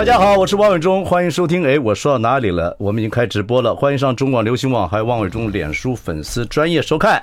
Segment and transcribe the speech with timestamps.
[0.00, 1.62] 大家好，我是王伟忠，欢迎收听。
[1.62, 2.74] 哎，我说到哪里了？
[2.78, 7.22] 我们已经开直播了，欢迎上中广流行网，还有王伟忠脸书粉丝专业收看。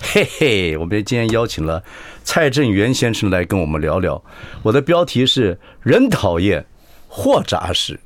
[0.00, 1.82] 嘿嘿，我们今天邀请了
[2.22, 4.22] 蔡振元先生来跟我们聊聊。
[4.62, 6.64] 我的标题是“人讨厌
[7.08, 7.98] 货扎实”，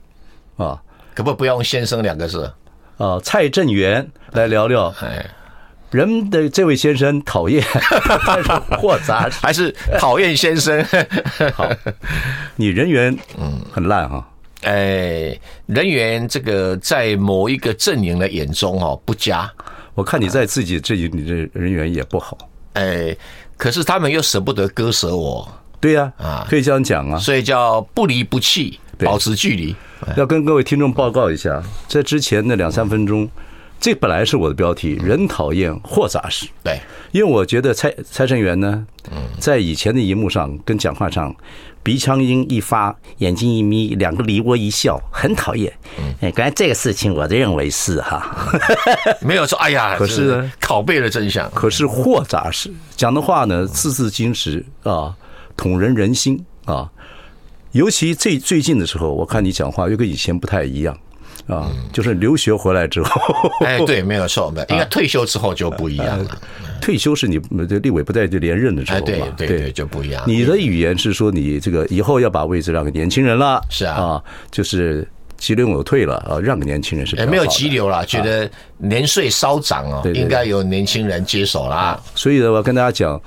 [0.56, 0.82] 啊，
[1.14, 2.50] 可不不用“先生”两个字？
[2.96, 4.90] 啊，蔡振元来聊聊。
[5.90, 5.98] 哎。
[5.98, 7.62] 人的这位先生讨厌
[8.78, 10.84] 或杂事，还是讨厌先生？
[11.54, 11.68] 好，
[12.56, 14.28] 你人缘嗯很烂哈。
[14.62, 19.50] 哎，人缘这个在某一个阵营的眼中哦不佳。
[19.94, 22.36] 我看你在自己这里，你的人缘也不好。
[22.74, 23.16] 哎，
[23.56, 25.48] 可是他们又舍不得割舍我。
[25.80, 27.18] 对呀，啊，可以这样讲啊。
[27.18, 29.74] 所以叫不离不弃，保持距离。
[30.16, 33.26] 要跟各位听众报告一下，在之前的两三分钟。
[33.78, 36.46] 这本来是我的标题，人讨厌货杂事。
[36.64, 36.80] 对，
[37.12, 38.84] 因为我觉得蔡蔡正元呢，
[39.38, 41.34] 在以前的荧幕上跟讲话上，
[41.82, 45.72] 鼻腔音一发，眼睛一眯，两个梨涡一笑，很讨厌。
[46.20, 48.50] 哎，刚才这个事情，我都认为是哈，
[49.20, 49.56] 没有说。
[49.58, 51.48] 哎呀， 可是，拷贝了真相。
[51.52, 55.14] 可是货杂事讲的话呢，字字金石啊，
[55.56, 56.90] 捅人人心啊。
[57.72, 60.98] 尤其最最近的时候，我看你讲话又跟以前不太一样。
[61.46, 63.20] 啊，就是留学回来之后，
[63.64, 66.38] 哎， 对，没有错，应该退休之后就不一样了。
[66.80, 69.04] 退休是你这立委不在这连任的时候嘛？
[69.04, 70.22] 对对对，就不一样。
[70.26, 75.06] 你的语言是说你这个以后要把位置让给年轻人了，是啊，啊，就是
[75.36, 77.16] 急流勇退了啊，让给年轻人是。
[77.16, 81.98] 哎，没有急流了，觉得年岁稍长哦，应该由年轻人接手啦。
[82.14, 83.20] 所以呢，我要跟大家讲，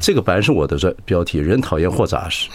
[0.00, 2.48] 这个本来是我的标题，人讨厌货杂事。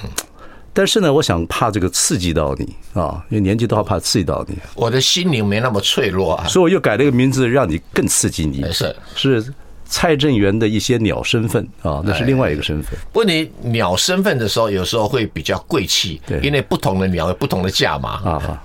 [0.74, 4.58] 但是呢，我想怕这个刺激到你啊，因为年纪都怕刺激到你。
[4.74, 8.64] 我的心灵没那么脆弱啊，所以我又改了一个名字，让你更刺激你。
[8.72, 9.54] 是是
[9.86, 12.98] 蔡正元的一些鸟身份啊，那是另外一个身份。
[13.12, 18.64] 不过你鸟身份的时候，有时候会比较贵气，对，因为不同的鸟有不同的价码啊。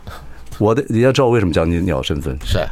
[0.58, 2.38] 我的你要知道我为什么叫你鸟身份？
[2.44, 2.64] 是，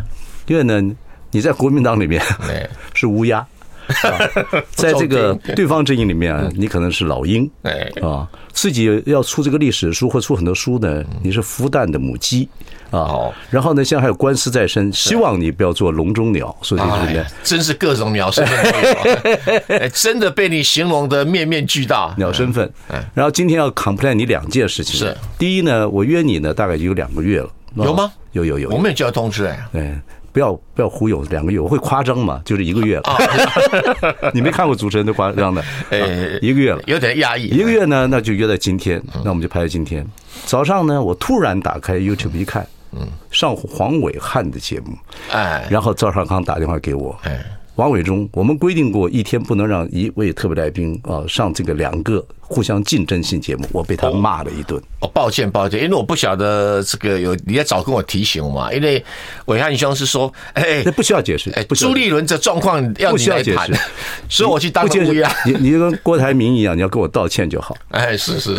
[0.46, 0.94] 因为呢，
[1.32, 2.22] 你在国民党里面
[2.94, 3.44] 是乌鸦。
[4.72, 12.48] 在这个对方阵营里面，你可能是老鹰，哎啊，自己要出这个历史书或出很多书呢，你是孵蛋的母鸡
[12.90, 13.30] 啊。
[13.50, 16.54] 然后呢，现在还有官司在身，希望你不要做笼中鸟。
[16.62, 22.14] 所以这里面真是各种鸟身份， 真的被你形容的面面俱到。
[22.16, 22.70] 鸟身份，
[23.12, 24.98] 然后今天要 complain 你两件事情。
[24.98, 27.50] 是第一呢，我约你呢，大概有两个月了。
[27.76, 28.12] 有吗？
[28.32, 29.58] 有有有，我们有接到通知哎。
[29.72, 29.92] 对。
[30.34, 32.42] 不要不要忽悠，两个月我会夸张嘛？
[32.44, 33.04] 就是一个月了。
[34.34, 36.00] 你没看过主持人都夸张的，哎，
[36.42, 37.46] 一个月了，有点压抑。
[37.46, 40.04] 一个月呢，那就约在今天，那我们就拍到今天
[40.44, 41.00] 早上呢。
[41.00, 44.98] 我突然打开 YouTube 一看，嗯，上黄伟汉的节目，
[45.30, 47.40] 哎，然后赵少康打电话给我，哎。
[47.76, 54.80] 王伟忠，我们规定过一天不能让一位特别来宾啊上这个两个互相竞争性节目，我被他骂了一顿。
[55.00, 59.04] 哦，抱歉抱歉，因为我不晓得这个有你要早跟我提醒嘛，因为
[59.46, 63.68] 伟汉兄是说， 哎，那不需要解释，哎，朱立伦这状况要你来谈，
[64.30, 65.28] 所以我去当个乌鸦。
[65.44, 67.76] 你你跟郭台铭一样，你要跟我道歉就好。
[67.90, 68.54] 哎，是是，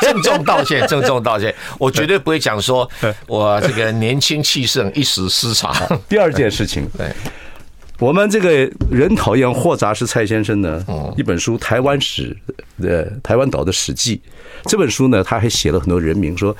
[0.00, 2.88] 郑重道歉，郑重道歉，我绝对不会讲说
[3.26, 5.74] 我这个年轻气盛一时失察。
[6.08, 7.12] 第二件事情，对。
[8.00, 10.84] 我们这个人讨厌货杂事，蔡先生呢，
[11.16, 12.36] 一本书《台湾史》
[12.82, 14.20] 的台湾岛的史记。
[14.64, 16.54] 这本书呢，他还写了很多人名，说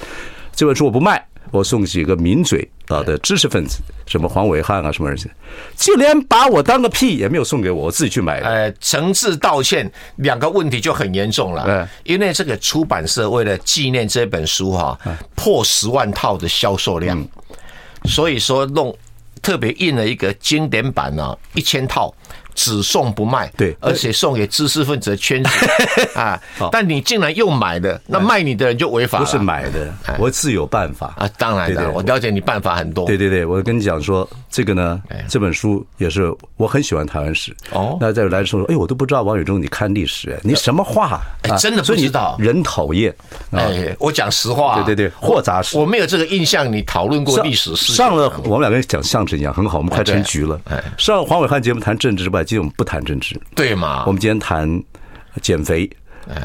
[0.54, 5.18] 这本书我不卖，我送几个名嘴啊的知识分子，什么黄伟汉啊，什么人，
[5.76, 8.46] 就连把我当个屁也没有送给我，我自己去买的。
[8.46, 11.64] 呃，诚挚道歉，两个问题就很严重了。
[11.66, 14.96] 嗯因为这个出版社为了纪念这本书哈，
[15.34, 17.26] 破十万套的销售量，
[18.04, 18.96] 所以说弄。
[19.44, 22.12] 特别印了一个经典版呢，一千套。
[22.56, 25.50] 只送不卖，对，而且送给知识分子的圈子
[26.14, 26.40] 啊。
[26.70, 29.24] 但你竟然又买的，那卖你的人就违法了。
[29.24, 31.28] 不是买的，我自有办法啊。
[31.36, 33.06] 当然的，我了解你办法很多。
[33.06, 37.52] 对对对，我跟你讲说，这个呢，这本书也是我很喜欢台湾史。
[37.72, 41.20] 哦，那再来的时候说，哎，我都不知道王宇忠你看历史，你什么话？
[41.42, 42.36] 哎，真的不知道。
[42.38, 43.12] 人讨厌，
[43.50, 44.76] 哎，我讲实话。
[44.76, 46.72] 对对对，货杂事，我没有这个印象。
[46.72, 49.78] 你讨论过历史事上了，我们两个人讲相声一样，很好。
[49.78, 50.60] 我们快成局了。
[50.96, 54.04] 上了黄伟汉节目谈政治之外，今天我们不谈政治，对嘛？
[54.06, 54.80] 我们今天谈
[55.42, 55.90] 减肥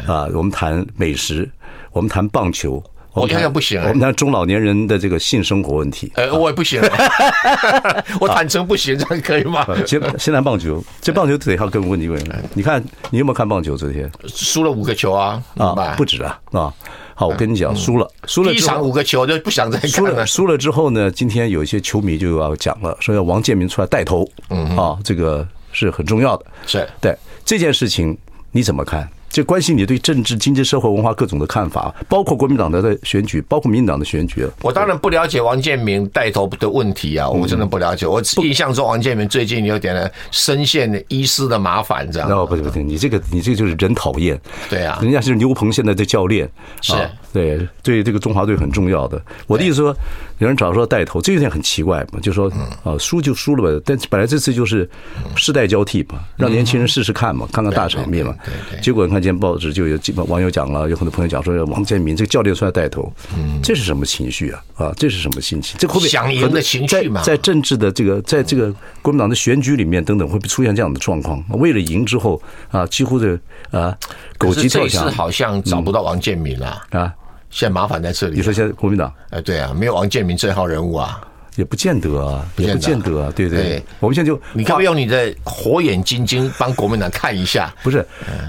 [0.08, 1.48] 啊，我们谈美食，
[1.92, 2.84] 我们谈棒球
[3.14, 3.82] 我看看不行。
[3.82, 6.12] 我们谈中老年人的这个性生活问题。
[6.16, 6.82] 呃，我也不行，
[8.22, 9.66] 我坦诚不行，这样可以吗？
[9.86, 12.32] 先先谈棒球，这棒球得要跟我问你问题。
[12.54, 13.76] 你看你有没有看棒球？
[13.76, 16.74] 昨天输了五个球啊啊，不止啊啊！
[17.16, 20.26] 好，我跟你讲，输了输了，一场五个球就不想再输了。
[20.26, 26.46] 输了之后呢，今天有一些球迷就要讲了，说要王建民出来带头，嗯啊，这个是很重要的。
[26.66, 27.14] 是对
[27.44, 28.18] 这件事情
[28.52, 29.10] 你怎么看？
[29.30, 34.46] 这关系你对政治、经济、社会、文化各种的看法，包括国民党的选举，包括民进党的选举。
[34.62, 38.08] 我当然不了解王建民带头的问题啊，我真的不了解。
[38.08, 42.28] 我印象中王建民最近有点深陷医师的麻烦，这样。
[42.32, 44.40] 哦，不对不对，你这个你这个就是人讨厌。
[44.68, 46.50] 对啊，人家是牛棚现在的教练，
[46.82, 46.94] 是
[47.32, 49.22] 对对这个中华队很重要的。
[49.46, 49.96] 我的意思说，
[50.40, 52.52] 有人找说带头，这有点很奇怪嘛，就说
[52.84, 54.90] 啊输就输了吧，但本来这次就是
[55.36, 58.36] 世代交替嘛，让年轻人试试看嘛，看看大场面嘛。
[58.82, 59.19] 结果你看。
[59.20, 64.64] 今天报纸就有网友讲了，有很多朋友讲说王建民这个教练出来带头，嗯，这是什么情绪啊？
[64.76, 65.78] 啊，这是什么心情？
[65.80, 67.22] 这会不会想赢的情绪嘛？
[67.24, 71.44] 在政治的这个，在这个国民党的选举里面等等，会不会出现这样的状况？
[71.50, 73.40] 为了赢之后啊，几乎的
[73.72, 73.96] 啊，
[74.38, 75.10] 狗急跳墙。
[75.12, 77.14] 好像找不到王建民了啊！
[77.50, 78.38] 现在麻烦在这里。
[78.38, 79.12] 你说现在国民党？
[79.32, 81.20] 哎，对啊，没有王建民这号人物啊。
[81.60, 83.84] 也不见得啊，也不见得啊，对对。
[84.00, 87.70] 我们现在就你可不可以用你的火眼金睛帮国民党看一下？
[87.84, 88.06] 不是，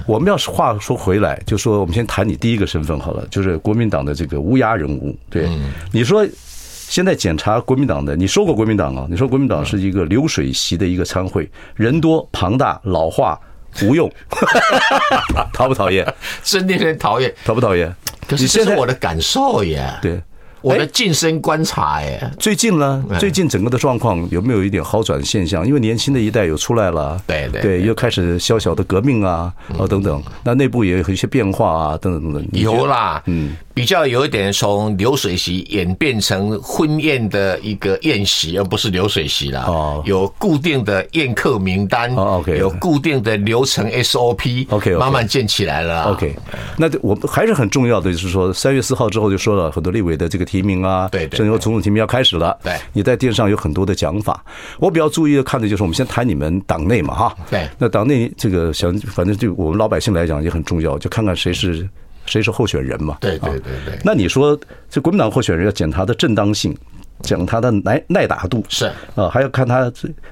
[0.07, 5.13] 我们要是话说回来，就说我们先谈你第一个身份好了，就是国民党的这个乌鸦人物。
[5.29, 5.49] 对，
[5.91, 6.25] 你说
[6.89, 9.09] 现在检查国民党的，你说过国民党啊？
[9.11, 13.37] 你说国民党是一个流水席的一个参会，人多庞大，老化
[13.83, 14.09] 无用，
[15.53, 16.07] 讨不讨厌？
[16.45, 17.93] 真令人讨厌，讨不讨厌？
[18.29, 19.93] 可是这是我的感受耶。
[20.01, 20.23] 对。
[20.63, 23.05] 我的近身观察，哎，最近呢？
[23.19, 25.67] 最近整个的状况有没有一点好转现象？
[25.67, 32.49] 因为年轻的一代又出来了，对对对，又开始小小的革命啊，啊等等，那内部也有一些变化啊，等等等等。
[32.53, 33.57] 有啦，嗯。
[33.73, 39.65] 比较有一点从流水席演变成婚宴的一个宴席，而不是流水席了。
[39.65, 46.13] 哦，有固定的宴客名单，OK，有固定的流程 SOP，OK，慢慢建起来了。
[46.13, 46.37] OK，
[46.77, 52.59] 那我们还是很重要的，就是说三月四号之后就说了很多立委的这个提名啊，对，甚至总统提名要开始了。
[52.65, 54.43] 对，你在电视上有很多的讲法，
[54.81, 61.89] 我比较注意的看的就是我们先谈你们党内嘛，哈，对，那党内这个想反正对我们老百姓来讲也很重要，就看看谁是。
[62.27, 63.17] 谁是候选人嘛？
[63.21, 63.99] 对对对对。
[64.05, 64.57] 那你说
[64.89, 66.77] 这国民党候选人要检查的正当性，
[67.23, 69.81] 讲他的耐耐打度是啊，还要看他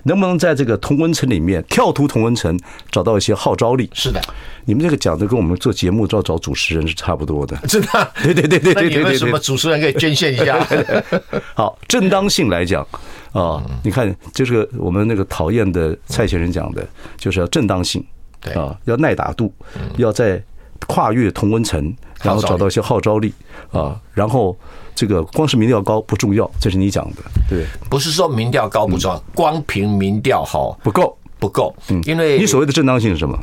[0.05, 2.59] 能不能在这个同温层里面跳出同温层，
[2.91, 3.89] 找到一些号召力。
[3.93, 4.21] 是的，
[4.65, 7.57] 你们这个讲的跟我们做节目要找主持人是差不多的。
[7.69, 8.13] 真的？
[8.23, 9.03] 对对对对对对。
[9.03, 10.59] 那有什么主持人可以捐献一下？
[11.55, 12.87] 好，正当性来讲
[13.33, 16.87] 啊，你看，就是我们那个讨厌的蔡先生讲的，
[17.17, 18.05] 就是要正当性，
[18.41, 19.53] 对啊，要耐打度，
[19.97, 20.43] 要在。
[20.87, 23.35] 跨越同温层，然后找到一些号召力
[23.73, 24.57] 啊，然后
[24.99, 27.65] 这个光是民调高不重要，这是你讲的，对？
[27.89, 31.73] 不是说民调高不重要，光凭民调好不够，不够。
[31.89, 33.39] 嗯，因为你所谓的正当性是什么？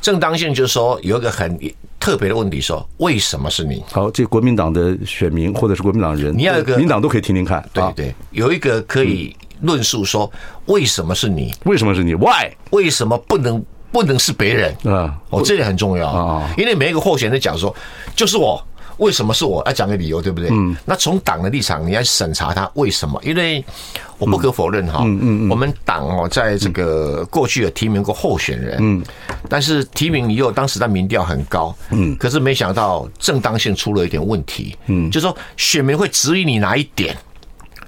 [0.00, 1.58] 正当性就是说有一个很
[1.98, 3.82] 特别的问题，说为什么是你？
[3.90, 10.30] 好，这国民党的选民或者是国民党人，你要一个民党都可以听听看，对对，有一个可以论述说
[10.66, 11.52] 为什么是你？
[11.64, 12.52] 为什么是你？Why？
[12.70, 13.60] 为什么不能？
[13.92, 15.18] 不能是别人啊！
[15.30, 17.74] 哦，这点很重要啊，因为每一个候选人讲说，
[18.14, 18.64] 就是我，
[19.00, 19.62] 为什么是我？
[19.66, 20.48] 要讲个理由，对不对？
[20.52, 20.76] 嗯。
[20.84, 23.20] 那从党的立场，你要审查他为什么？
[23.24, 23.64] 因为
[24.18, 29.02] 我不可否认哈，嗯嗯嗯，我们党哦，在这个过去有提名过候选人，嗯，
[29.48, 37.16] 但是提名以后，当时的民调很高，嗯，可是没想到正当性出了一点问题，嗯，就是说选民会质疑你哪一点，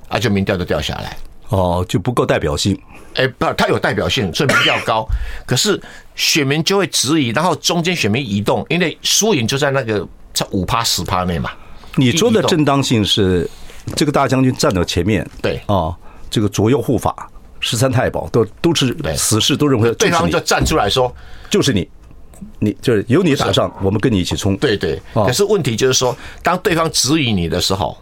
[0.09, 1.16] 啊，就民调就掉下来，
[1.49, 2.78] 哦，就不够代表性。
[3.14, 5.07] 哎，不，他有代表性，所以民调高。
[5.45, 5.78] 可是
[6.14, 11.51] 选民就会质疑，然后中间选民移动，因为输赢就在那个在五趴十趴内嘛。
[11.97, 13.49] 你说的正当性是
[13.95, 15.95] 这个大将军站到前面，对啊，
[16.31, 17.29] 这个左右护法
[17.61, 21.15] 十三太保都都是死士都认为对方就站出来说，
[21.51, 21.89] 就是你，
[22.59, 24.57] 你就是有你打仗，我们跟你一起冲。
[24.57, 25.01] 对对。
[25.15, 27.97] 可是问题就是说，当对方质疑你的时候，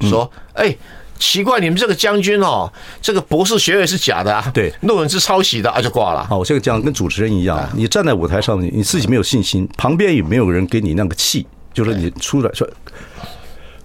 [0.00, 0.76] 说哎。
[1.18, 2.70] 奇怪，你们这个将军哦，
[3.00, 4.50] 这个博士学位是假的啊？
[4.52, 6.26] 对，论文是抄袭的啊，就挂了。
[6.30, 11.46] 哦，我这个讲跟主持人一样，你站在舞台上，你自己没有信心，旁边也没有人给你那个气，
[11.76, 12.66] 就是你出来说，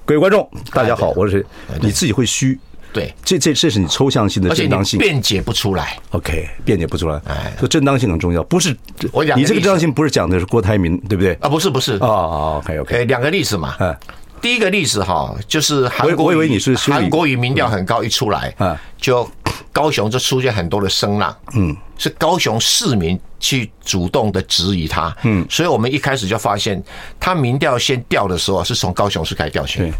[0.05, 1.45] 各位观众，大家好，我是谁？
[1.81, 2.57] 你自己会虚。
[2.93, 5.97] 对，这这这是你抽象性的正当性，辩解不出来。
[6.11, 7.21] OK，辩解不出来。
[7.27, 8.73] 哎，所以正当性很重要，不是
[9.11, 11.33] 我讲你这个正当性不是讲的是郭台铭，对不对？
[11.41, 11.97] 啊，不是不是。
[11.97, 13.75] 哦，OK OK，两个例子嘛。
[13.81, 13.93] 嗯。
[14.41, 19.29] 第一个例子哈，就是韩国，我以为你是韩国语民调很高，一出来，啊，就
[19.71, 26.83] 高雄就出现很多的声浪，嗯，是高雄市民去主动的质疑他，嗯，所以我们一开始就发现，
[27.19, 29.77] 他民调先调的时候是从高雄市开始调起。
[29.77, 29.93] 对，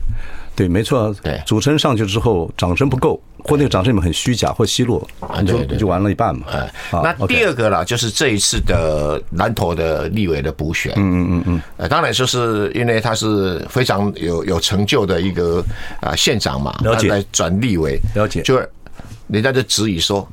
[0.62, 5.08] 对，没错，对，主持人上去之后，掌声不够，或那个掌声里面很虚假或奚落，
[5.42, 6.46] 你就就完了一半嘛。
[6.52, 15.64] 哎，那第二个啦，就是这一次的南投的立委的补选，嗯嗯嗯嗯，呃，当然就是因为他是非常有有成就的一个
[16.00, 18.62] 啊县长嘛，了解，来转立委，了解，就。
[19.28, 20.28] 人家就质疑说：“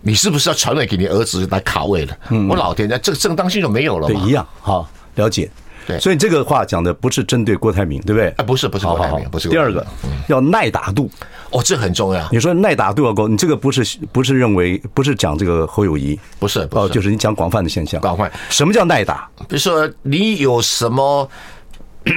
[0.00, 4.18] 你是不是要传位给你儿子来卡位了？”嗯，我老天家，这个正当性就没有了嘛？
[4.18, 4.46] 对，一样。
[4.58, 5.50] 好，了解。
[5.86, 8.28] 对，所以这个话讲的不是针对郭台铭，对不对？
[8.36, 9.48] 啊，不是，不是郭台铭，不是。
[9.48, 9.86] 第二个，
[10.28, 11.10] 要耐打度。
[11.50, 12.28] 哦，这很重要。
[12.32, 18.00] 你说耐打度要高，你这个不是不是认为不是讲这个侯友谊，不是哦，就是你讲广泛的现象。
[18.00, 19.28] 广泛，什么叫耐打？
[19.48, 21.28] 比如说你有什么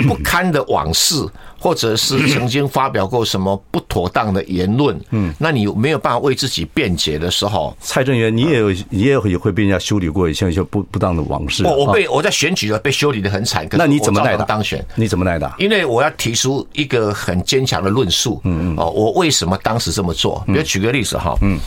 [0.08, 1.16] 不堪的往事？
[1.60, 11.66] 或者是曾经发表过什么不妥当的言论，嗯，那你没有办法为自己辩解的时候，蔡正元，你也有，你也会会被人家修理过，像一些不不当的往事。
[11.66, 13.68] 我我被我在选举了，被修理的很惨。
[13.72, 14.84] 那你怎么耐的当选？
[14.96, 15.52] 你怎么耐的？
[15.58, 18.40] 因为我要提出一个很坚强的论述。
[18.46, 18.76] 嗯嗯。
[18.78, 20.42] 哦，我为什么当时这么做？
[20.48, 21.38] 比如举个例子哈。
[21.42, 21.60] 嗯。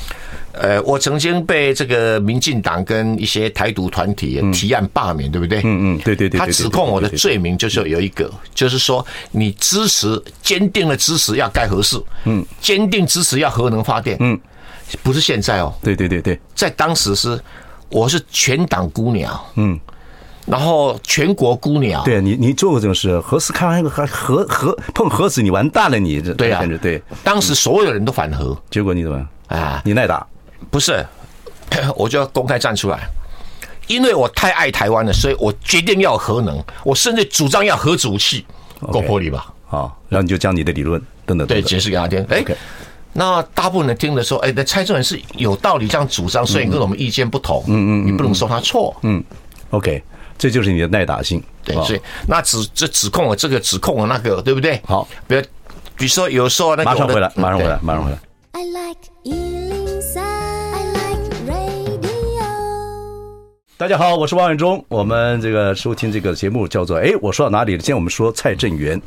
[0.52, 5.61] 呃，我曾经被这个民进党跟一些台独团体提案罢免，对不对？
[5.61, 6.38] 嗯嗯，对对对。
[6.38, 14.38] 他指控我的罪名就是有一个，就是说你支持坚定的支持要盖核四，嗯，坚定支持要核能发电，嗯，
[15.02, 15.75] 不是现在哦。
[15.82, 17.40] 对对对对，在当时是
[17.88, 19.80] 我是全党孤鸟，嗯，
[20.44, 22.02] 然后全国孤鸟。
[22.04, 27.02] 对你，你做过这种事，核四开完还核核碰核子，你完蛋了，你这对啊，对。
[27.25, 29.80] 当时所有人都反核，结果你怎么啊？
[29.85, 30.26] 你耐打。
[30.71, 31.04] 不是，
[31.97, 33.09] 我就要公开站出来，
[33.87, 38.45] 因为我太爱台湾了，所以我决定要核能，我甚至主张要核武器，
[38.92, 39.52] 够魄力吧？
[39.66, 42.25] 好，然后你就将你的理论等等，对，解释给他听。
[42.28, 42.45] 哎，
[43.14, 49.23] 那大部分人听的时候，哎，那蔡正元是有道理这样主张，所以跟我们意见不同，嗯嗯，你不能说他错，嗯
[49.71, 50.02] ，OK，
[50.38, 54.81] 这就是你的耐打性，对，所以那指这指控了这个指控了那个，对不对？
[54.87, 55.42] 好，比如
[55.97, 58.19] 比如说有时候那个，马上回来，马上回来，马上回来。
[58.52, 59.82] I like
[63.83, 64.83] 大家好，我是王远忠。
[64.87, 69.03] 我们这个收听这个节目叫做“哎，我说到哪里了？”今天我们说蔡正元。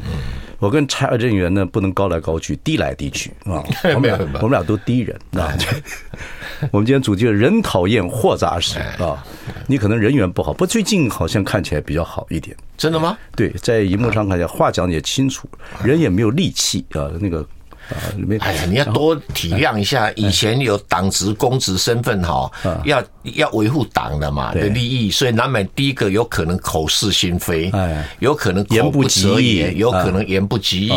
[0.59, 3.63] 我跟蔡正元呢不能高来高去，低来低去啊。
[3.95, 5.55] 我们俩我们俩都低人啊。
[6.73, 9.25] 我们今天主题是人讨厌货杂事啊。
[9.65, 12.53] 你可能人缘不好，不，最近好像看起来比较好一点。
[12.75, 13.17] 真的吗？
[13.33, 15.47] 对，在荧幕上看起来话讲的也清楚，
[15.85, 17.09] 人也没有戾气啊。
[17.21, 17.47] 那个。
[17.89, 17.95] 啊，
[18.39, 22.51] 哎呀，你要多体谅一下，以前有党职公职身份哈，
[22.83, 30.91] 要要维护党的嘛的利益，所以难免第一个有可能口是心非，哎，有可能言不及义，有可能言不及义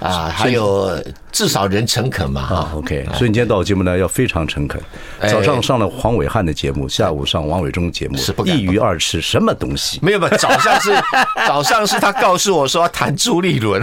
[0.00, 1.02] 啊，还有。
[1.32, 3.04] 至少人诚恳嘛啊，OK。
[3.14, 4.80] 所以你今天到我节目呢，要非常诚恳。
[5.22, 9.98] 早上上了黄伟汉的节目，下午上王伟忠节目，一鱼二吃，什么东西？
[10.02, 10.90] 没有没有，早上是
[11.48, 13.82] 早上是他告诉我说要谈朱立伦，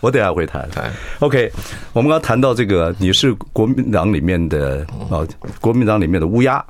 [0.00, 0.68] 我等下会 谈。
[1.18, 1.50] OK，
[1.92, 5.26] 我们刚刚谈到这个，你是国民党里面的啊，
[5.60, 6.64] 国民党里面的乌鸦，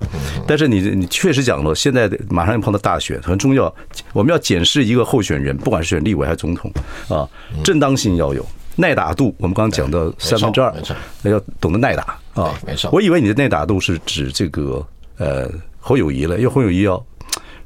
[0.47, 3.73] 但是你你确实讲了，现在马上要碰到大选，很重要，
[4.15, 6.73] 我们要检视一个候选人，不管是选立委还是总统
[7.09, 7.29] 啊，
[7.63, 8.45] 正当性要有。
[8.79, 10.73] 耐打度，我们刚刚讲到三分之二，
[11.21, 12.55] 那要懂得耐打啊。
[12.67, 14.87] 没错，我以为你的耐打度是指这个
[15.19, 17.05] 呃侯友谊了，因为侯友谊要，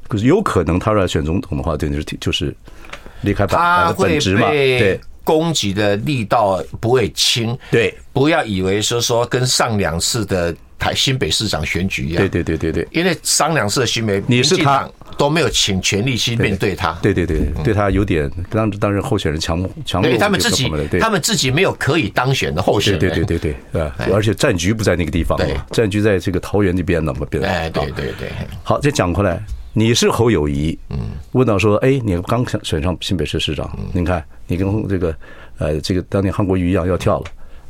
[0.09, 2.57] 可是有可能他要选总统的话，对，就是就是
[3.21, 3.59] 离开本
[3.97, 10.54] 本职嘛，对，攻击的力道不会轻，对，不要以为说说跟上两次的。
[10.83, 14.85] 台新北市长选举一样，对对对对对，因为上两次的新北，你是他
[15.16, 28.31] 都没有请全力去面对他，对对对，对他有点当当任候选人强强，对他们自己，他们自己没有可以当选的候选人，对对对对对，啊，而且战局不在那个地方嘛，战局在这个桃园这边呢嘛，对哎，对对对，
[28.62, 29.42] 好，再讲回来，
[29.73, 30.99] 你是侯友谊，嗯，
[31.33, 35.14] 问到说，哎，你刚选选上新北市市长，你看你跟这个
[35.59, 37.25] 呃这个当年韩国瑜一样要跳了。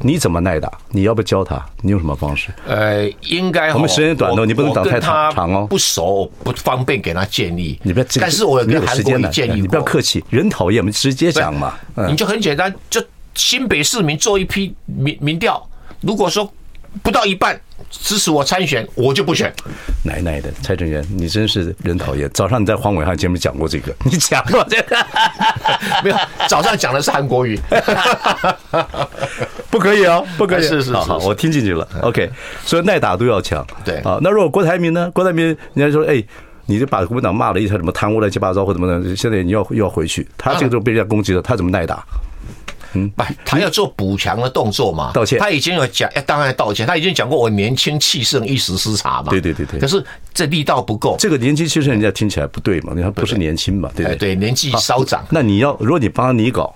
[0.05, 0.71] 你怎么耐打？
[0.91, 1.65] 你要不教他？
[1.81, 2.51] 你用什么方式？
[2.67, 5.67] 呃，应该我们时间短的，你不能等太长哦。
[5.71, 7.79] 不熟，不方便给他建议。
[7.83, 11.75] 你不要，但是我有跟韩国的建议，你不要客气，人讨厌我们直接讲嘛。
[12.09, 13.03] 你就很简单，就
[13.35, 15.65] 新北市民做一批民民调，
[16.01, 16.53] 如果说
[17.03, 19.53] 不到一半支持我参选，我就不选。
[20.05, 22.29] 奶奶的，蔡正元，你真是人讨厌。
[22.35, 24.97] 早上你在黄伟汉节目讲过这个， 你讲过这个？
[26.05, 26.17] 没有，
[26.49, 27.59] 早上讲的是韩国语。
[29.71, 30.63] 不可以哦，不可以。
[30.63, 31.89] 是是是，好，我听进去了。
[32.03, 32.31] OK，
[32.65, 33.67] 所以耐打都要强。
[33.85, 35.11] 对啊，那如果郭台铭呢？
[35.13, 36.23] 郭台铭，人家说，哎，
[36.67, 42.05] 你就把国民党骂了一下，什么贪污乱七八糟或怎么的，现在你要又要回去，他这个时候被人家攻击了，他怎么耐打？
[42.95, 45.39] 嗯，不，他要做补强的动作嘛，道歉。
[45.39, 46.87] 他已经有讲，当然道歉。
[46.87, 49.31] 他已经讲过，我年轻气盛，一时失察嘛。
[49.31, 49.81] 对对对对。
[49.81, 51.17] 可是这力道不够。
[51.19, 52.93] 这个年轻气盛，人家听起来不对嘛？
[52.95, 53.91] 你看不是年轻嘛？
[53.97, 55.25] 对对对，年纪稍长。
[55.31, 56.75] 那你要，如果你帮他拟稿，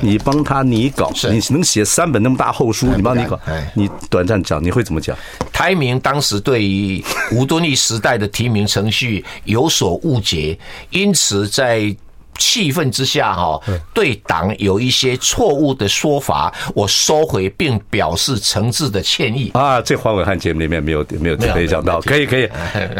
[0.00, 3.38] 你帮他拟稿，你能写三本那么大厚书，你帮他拟稿，
[3.74, 5.16] 你短暂讲，你会怎么讲？
[5.52, 10.58] 台铭当时对于吴敦义时代的提名程序有所误解，
[10.90, 11.94] 因此在。
[12.36, 13.60] 气愤之下，哈，
[13.92, 19.80] 对党有一些错误的说法，我收回并表示诚挚的歉意啊。
[19.80, 22.48] 这黄伟汉节目里面没有没有特别讲到，可以可以，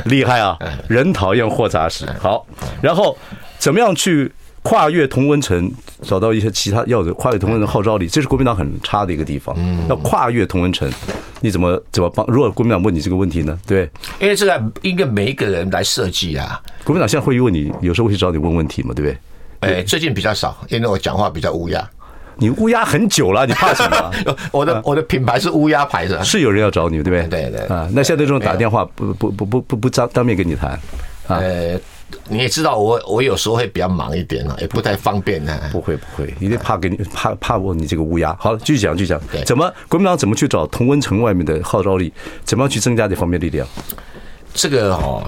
[0.07, 0.59] 厉害啊！
[0.89, 2.47] 人讨厌货杂食，好。
[2.81, 3.17] 然后
[3.59, 4.31] 怎么样去
[4.63, 5.71] 跨越同温层，
[6.03, 9.57] 找到一些其他要的跨越同温层号召力，这是国民党很差的一个地方。
[9.89, 10.91] 要跨越同温层，
[11.41, 12.27] 你怎么怎么帮？
[12.27, 13.59] 如果国民党问你这个问题呢？
[13.67, 13.89] 对，
[14.21, 16.61] 因为这个应该每一个人来设计啊。
[16.85, 19.19] 国民党现在会问你，有时候会去找你问问题嘛，对不对？
[19.61, 21.89] 哎，最近比较少，因为我讲话比较乌鸦。
[22.37, 24.13] 你乌鸦很久了，你怕什么？
[24.53, 26.23] 我的我的品牌是乌鸦牌的。
[26.23, 27.27] 是有人要找你，对不对？
[27.27, 30.79] 对对啊，那现在这种打电话不不不不不不当当面跟你谈。
[31.27, 31.79] 呃，
[32.29, 35.59] 你也知道我我有时候会比较忙一点啊，也不太方便呢。
[35.73, 38.35] 不会不会，一定怕给你 怕怕问你这个乌鸦。
[38.39, 39.21] 好，继续讲继续讲。
[39.45, 42.13] 怎么国民党怎么去找同温层外面的号召力？
[42.45, 43.67] 怎么样去增加这方面力量？
[44.55, 45.23] 这个哦，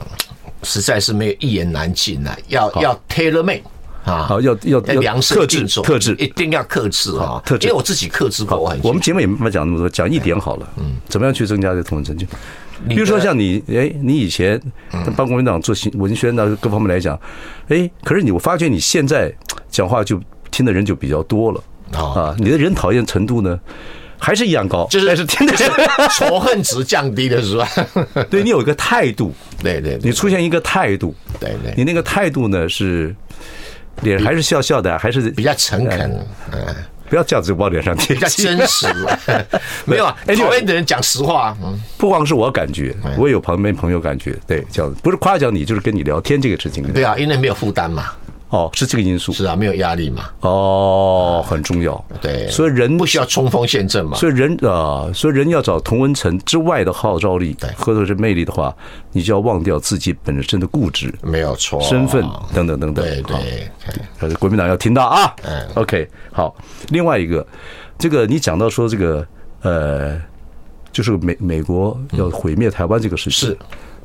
[0.63, 3.63] 实在是没有一言难尽啊，要要 tailor made。
[4.03, 7.41] 啊，好，要要要量身定做，克制，一定要克制啊！
[7.61, 8.81] 因为我自己克制过，我很。
[8.83, 10.67] 我们节目也没法讲那么多，讲一点好了。
[10.79, 12.17] 嗯，怎么样去增加这个同温层？
[12.89, 14.61] 比如说像你，哎，你以前
[15.17, 17.19] 帮国民党做新文宣的各方面来讲，
[17.69, 19.33] 哎，可是你我发觉你现在
[19.69, 20.21] 讲话就
[20.51, 23.59] 听的人就比较多了啊，你的人讨厌程度呢
[24.19, 25.65] 还是一样高，就是是听的是
[26.19, 27.69] 仇恨值降低的是吧？
[28.31, 29.33] 对，你有一个态度，
[29.63, 33.15] 对对，你出现一个态度，对对，你那个态度呢是。
[34.03, 36.11] 脸还是笑笑的，还是比较诚恳。
[36.53, 36.65] 嗯，
[37.11, 38.87] 不要这样子往脸上贴， 比较真实。
[39.85, 41.55] 没有啊，讨厌的人讲实话。
[41.63, 46.83] 嗯，不光是我感觉，我也有旁边朋友感觉，对，这样子不是夸奖你，就是跟你聊天这个事情。
[46.93, 48.13] 对啊，因为没有负担嘛。
[48.51, 49.33] 哦，是这个因素。
[49.33, 50.25] 是啊，没有压力嘛。
[50.41, 52.05] 哦，很重要。
[52.21, 54.17] 对，所以人不需要冲锋陷阵嘛。
[54.17, 58.75] 所以人啊，所以人要找同温层之外的号召力，或者是魅力的话，
[59.13, 63.05] 你就要忘掉自己本身的固执，没有错，身份等等等等。
[63.05, 63.71] 对
[64.19, 65.35] 对，国民党要听到啊。
[65.45, 66.55] 嗯，OK，好。
[66.89, 67.47] 另外一个，
[67.99, 69.25] 这个你讲到说这个
[69.63, 70.21] 呃，
[70.91, 73.49] 就是美美国要毁灭台湾这个事情。
[73.51, 73.57] 是。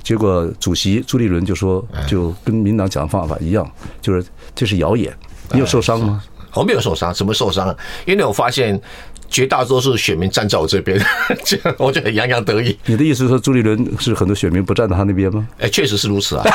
[0.05, 3.67] 结果主席朱立伦就说，就跟民党讲的方法一样，
[3.99, 5.11] 就是这是谣言。
[5.51, 6.23] 你有受伤吗？
[6.53, 7.75] 我没有受伤，怎么受伤？
[8.05, 8.79] 因为我发现
[9.27, 11.03] 绝大多数选民站在我这边，
[11.43, 12.77] 这样我就很洋洋得意。
[12.85, 15.47] 你的意思是说朱立伦是很多选民不站在他那边吗？
[15.59, 16.45] 哎，确实是如此啊。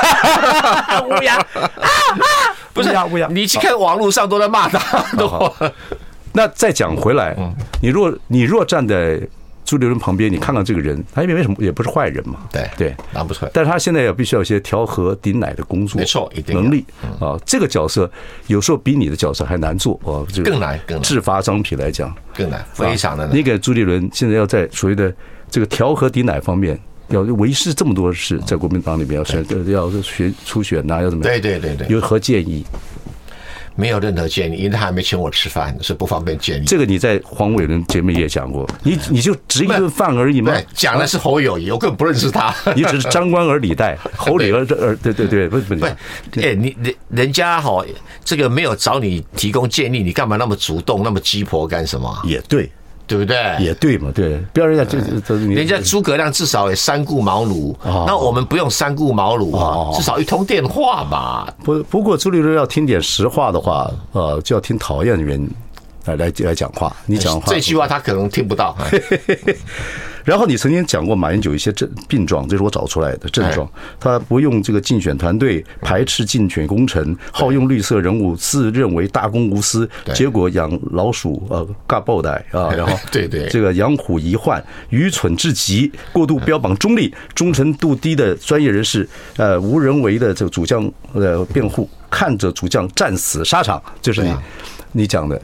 [1.08, 1.44] 乌鸦，
[2.72, 4.80] 不是乌鸦，你去看网络上都在骂他。
[6.32, 7.36] 那再讲回来，
[7.82, 9.20] 你若你若站在。
[9.70, 12.40] 朱立伦旁边，你看看这个人，他因为为什么也不是坏人嘛？
[12.50, 13.50] 对对，拿不出来。
[13.54, 16.84] 但是他现在也必须要一些调和顶奶的工作，没错，一定能力
[17.20, 17.38] 啊。
[17.46, 18.10] 这个角色
[18.48, 21.02] 有时候比你的角色还难做啊，这个更难，更难。
[21.04, 23.36] 制发张皮来讲更难，非常的难。
[23.36, 25.14] 你给朱立伦现在要在所谓的
[25.48, 31.32] 这个调和顶奶方面，要维持这么多事，在国民党里面要选要选初选呐，要怎么样？
[31.32, 32.66] 对对对对，有何建议？
[33.80, 36.66] 没有任何建议，因为他还没请我吃饭，所以不方便建议。
[36.66, 40.52] 这个你在黄伟伦节目也讲过，你你就值一顿饭而已嘛。
[40.74, 42.54] 讲的是侯友谊，我根本不认识他。
[42.76, 45.84] 你只是张冠而李戴，侯礼而 而对对对，不是不是。
[46.42, 47.82] 哎，你人人家哈，
[48.22, 52.14] 这个没有找你提供建议，你干嘛那么主动，那么鸡婆干什么？
[52.24, 52.70] 也对。
[53.10, 53.36] 对不对？
[53.58, 57.74] 也对嘛，对，不要人家就就人家诸葛亮至少也三顾茅庐，
[58.06, 61.52] 那我们不用三顾茅庐啊，至少一通电话吧。
[61.64, 65.50] 不不过朱立伦要听点实话的话，呃，就要听讨厌的人
[66.04, 66.94] 来来来讲话。
[67.04, 68.76] 你讲话这句话他可能听不到。
[70.24, 73.68] 然后你曾经讲过马英九一些症病状，这是我找出来的症状。
[73.98, 94.34] 他不用这个竞选团队，排斥竞选工程，好用绿色人物，自认为大公无私，结果养老鼠呃嘎爆袋啊， 然后对对，这个养虎遗患，愚蠢至极，过度标榜中立，忠诚度低的专业人士，呃无人为的这个主将呃辩护，看着主将战死沙场，就是你
[94.92, 95.40] 你讲的，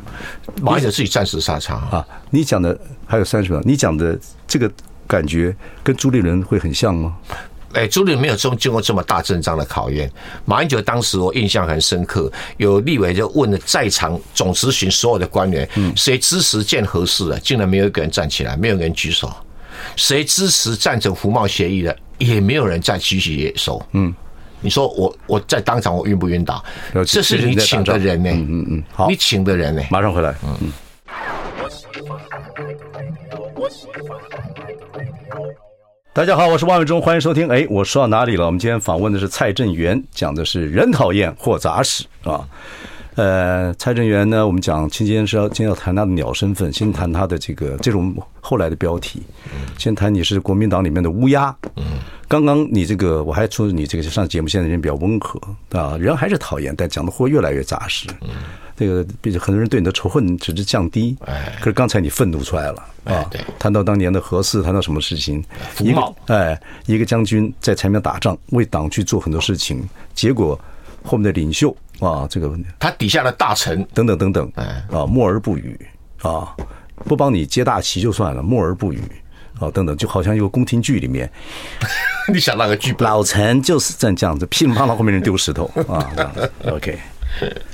[0.60, 2.78] 马英九自己战死沙场啊，你讲的。
[3.08, 4.68] 还有三十秒，你讲的这个
[5.06, 5.54] 感觉
[5.84, 7.16] 跟朱立伦会很像吗？
[7.72, 10.10] 哎，朱立伦没有经经过这么大阵仗的考验。
[10.44, 17.38] 马英九当时我印象很深刻，有立委就问了在场总质询所有的官员，谁支持建核四的？
[17.38, 19.32] 竟然没有一个人站起来，没有人举手。
[19.94, 21.96] 谁支持赞成服贸协议的？
[22.18, 23.80] 也没有人再举起手。
[23.92, 24.12] 嗯，
[24.60, 26.64] 你说我我在当场我晕不晕倒？
[27.06, 30.34] 这是你请的人呢，嗯嗯嗯，好，你请的人呢，马上回来。
[30.44, 30.72] 嗯嗯。
[36.12, 37.46] 大家好，我是万卫忠，欢迎收听。
[37.50, 38.46] 哎，我说到哪里了？
[38.46, 42.48] 我们今天访问的是蔡振元，讲的是人讨厌或杂事啊。
[43.16, 49.22] 呃，蔡正元呢，我们讲今天是要今天要谈他的鸟身份，先谈他的这个这种后来的标题。
[49.78, 51.54] 先谈你是国民党里面的乌鸦。
[51.76, 51.84] 嗯，
[52.28, 55.40] 刚刚你这个我还说你这个上节目现在人比较温和
[55.72, 58.06] 啊，人还是讨厌，但讲的话越来越扎实。
[58.20, 58.28] 嗯。
[58.76, 63.24] 这个毕竟很多人对你的仇恨只是降低，哎可是刚才你愤怒出来了啊！
[63.58, 65.42] 谈到当年的何四，谈到什么事情？
[65.80, 69.82] 一个哎，一个将军在前面打仗，为党去做很多事情，
[70.14, 70.60] 结果
[71.06, 73.82] 后面的领袖啊，这个他底下的大臣。
[73.94, 74.52] 等等等等，
[74.90, 75.78] 啊，默而不语。
[76.22, 76.54] 啊，
[77.04, 79.00] 不帮你接大旗就算了，默而不语。
[79.58, 81.30] 啊，等等，就好像一个宫廷剧里面，
[82.30, 83.08] 你想那个剧本？
[83.08, 85.64] 老臣就是这样子，噼里啪啦后面人丢石头。
[85.88, 86.12] 啊
[86.66, 86.98] ，OK。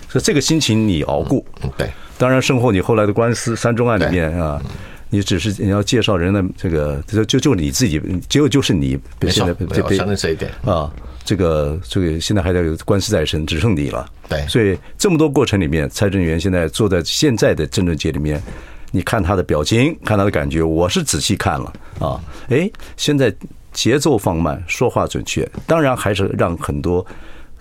[0.08, 1.44] 所以这个心情你熬过，
[1.76, 1.90] 对。
[2.18, 4.62] 当然，身后你后来的官司三中案里面啊，
[5.10, 10.50] 你只是你要介绍人的这个，就就就你自己，结果就是你现在被被承认这一点。
[10.64, 10.88] 啊。
[11.24, 14.08] 这个这个现在还在有官司在身，只剩你了。
[14.28, 14.46] 对。
[14.48, 18.42] 所以这么多过程里面，蔡正元现在坐在现在的政治界里面，
[18.90, 22.20] 你看他的表情，看他的感觉，我是仔细看了啊。
[22.48, 23.34] 哎，现在
[23.72, 27.06] 节奏放慢，说话准确，当然还是让很多。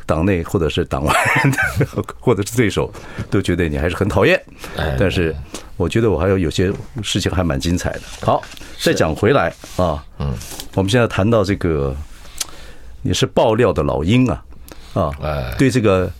[0.03, 1.13] 党内或者是党外，
[2.19, 2.91] 或者是对手，
[3.29, 4.41] 都觉得你还是很讨厌。
[4.99, 5.33] 但是，
[5.77, 6.69] 我觉得我还有有些
[7.01, 8.01] 事情还蛮精彩的。
[8.21, 8.43] 好，
[8.81, 10.33] 再讲回来啊，嗯，
[10.73, 11.95] 我们现在谈到这个，
[13.01, 14.43] 你是爆料的老鹰啊，
[14.93, 15.11] 啊，
[15.57, 16.11] 对这个，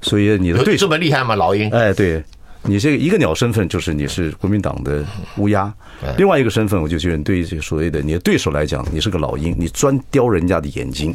[0.00, 1.34] 所以你的对这么厉害吗？
[1.34, 1.70] 老鹰？
[1.70, 2.22] 哎，对。
[2.64, 5.04] 你这个一个鸟身份就是你是国民党的
[5.36, 5.74] 乌鸦，
[6.16, 11.12] 另外一个身份我就觉得你对这个所谓的你的对手来讲，你是个老鹰，你专叼人家的眼睛。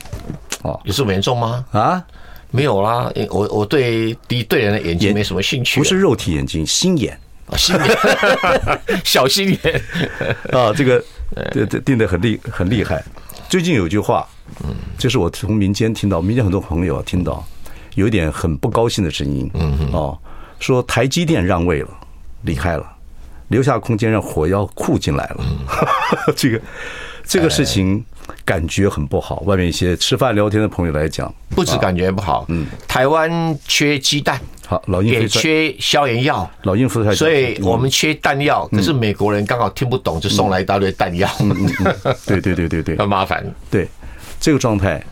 [0.61, 1.63] 啊，有这么严重吗？
[1.71, 2.03] 啊，
[2.51, 7.17] 没有啦，我我对敌对人的眼睛没什么兴趣，不是肉体眼睛，心眼，
[7.55, 7.97] 心眼，
[9.05, 9.81] 小心眼。
[10.51, 11.01] 啊，这个
[11.53, 13.01] 这这定的很厉很厉害。
[13.47, 14.27] 最近有句话，
[14.63, 17.45] 嗯，这是我从民间听到，民间很多朋友听到，
[17.95, 20.17] 有一点很不高兴的声音，嗯嗯，哦，
[20.59, 21.89] 说台积电让位了，
[22.43, 22.85] 离开了，
[23.49, 25.45] 留下空间让火药库进来了，
[26.35, 26.61] 这个
[27.23, 28.03] 这个事情。
[28.43, 41.29] 感觉很不好，外面一些吃饭聊天的朋友来讲，不止感觉不好，嗯，台湾缺鸡蛋，好，老鹰也缺消炎药，老鹰夫所以我们缺弹药，可是美国人刚好听不懂，就送来一大堆弹药，
[42.25, 43.87] 对对对对对， 很麻烦，对，
[44.39, 45.03] 这个状态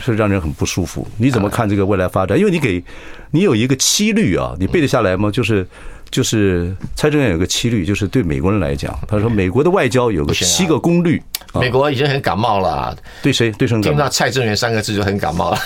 [0.00, 1.06] 是让人很不舒服。
[1.18, 2.38] 你怎么看这个未来发展？
[2.38, 2.82] 因为你给
[3.30, 5.30] 你有一个七律啊，你背得下来吗？
[5.30, 5.66] 就是。
[6.10, 11.22] 就是蔡正元有个七律，就是对美国人来讲，他说美国的外交有个七个公律。
[11.54, 12.94] 美国已经很感冒了。
[13.22, 13.50] 对谁？
[13.52, 13.80] 对谁？
[13.80, 15.58] 听到蔡正元三个字就很感冒了。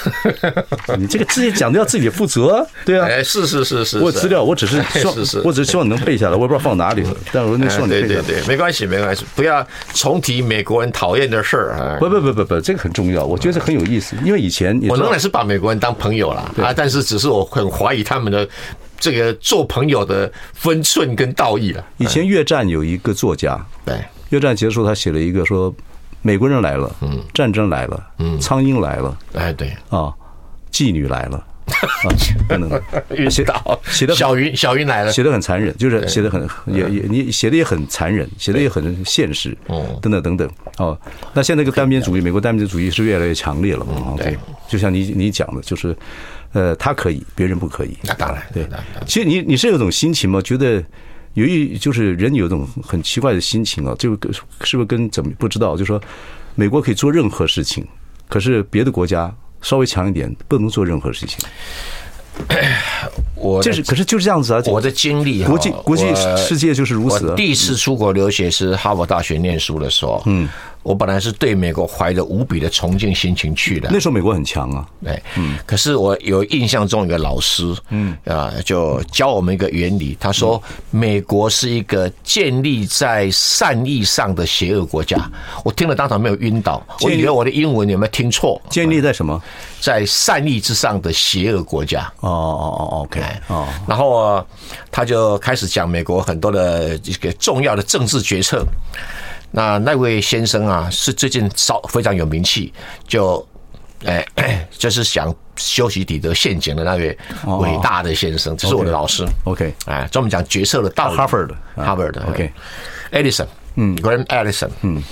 [0.97, 3.07] 你这个自己讲的要自己负责，对啊。
[3.07, 3.99] 哎，是是是是。
[3.99, 7.11] 我资料，我只是 希望，我只是希望你能背下来，我也不知道放哪里了。
[7.33, 8.23] 但我那希望你背下来。
[8.23, 11.97] 对对对，没关系没关系，不要重提美国人讨厌的事儿。
[11.99, 18.49] 不不不不不，这个很重要，我觉得这很有意思，因为以前我仍然是把美国人当朋友了啊，但是只是我很怀疑他们的。
[19.03, 21.85] 这个做朋友的分寸跟道义了。
[21.97, 25.75] 以前越战有一个作家，对，越战结束他写了一个说，
[26.23, 30.15] 美国人来了，嗯，战争来了，嗯，苍蝇来了，哎，对，啊，
[30.71, 31.37] 妓女来了，
[31.67, 32.07] 啊，
[32.49, 40.97] 等等，写到写的小云小云来了，写的很残忍，就是写的很也也你写的也很残忍，写的也很现实，哦，等等等等，哦，
[41.35, 44.15] 那现在这个单边主义，美国单边主义是越来越强烈了嘛？
[44.17, 44.39] 对，
[44.69, 45.97] 就像你你讲的，就是。
[46.53, 47.97] 呃，他可以，别人不可以。
[48.03, 48.67] 那当然，对。
[49.07, 50.41] 其实你你是有种心情吗？
[50.43, 50.83] 觉得
[51.35, 54.17] 由于就是人有种很奇怪的心情啊，就是
[54.59, 55.73] 不是跟怎么不知道？
[55.73, 56.01] 就是说，
[56.55, 57.87] 美国可以做任何事情，
[58.29, 61.39] 可是别的国家稍微强一点，不能做任何事情。
[63.37, 64.63] 我就是，可是就是这样子啊。
[64.67, 66.05] 我的经历，国际国际
[66.37, 67.35] 世界就是如此。
[67.35, 70.49] 第一次出国留学是哈佛大学念书的时候，嗯。
[70.83, 73.89] 我本来是对美国怀着无比的崇敬心情去的。
[73.93, 75.57] 那时候美国很强啊，对，嗯。
[75.65, 80.17] 可是我有印象中一个老师，嗯啊，就教我们一个原理。
[80.19, 85.31] 他说，美国是一个建立在善意上的邪恶国家。
[85.65, 88.61] 我听了当场没有晕倒，我以为我的英文有没有听错？
[88.69, 89.41] 建立在什么？
[89.81, 92.13] 在善意之上的邪恶国家。
[92.21, 93.69] 哦哦哦，OK 哦。
[93.87, 94.45] 然后
[94.91, 98.65] 他就开始讲美国很多的一个重要的政治决策。
[99.53, 102.73] 那那位先生啊，是最近稍非常有名气，
[103.07, 103.47] 就，
[104.05, 104.27] 哎，
[104.73, 107.17] 就是想修习底德陷阱的那位
[107.61, 109.25] 伟大的先生，这是我的老师。
[109.45, 111.17] OK，哎，专门讲决策的道理。
[111.19, 112.19] Harvard，Harvard。
[112.31, 115.03] OK，Edison，嗯，Graham Edison，嗯。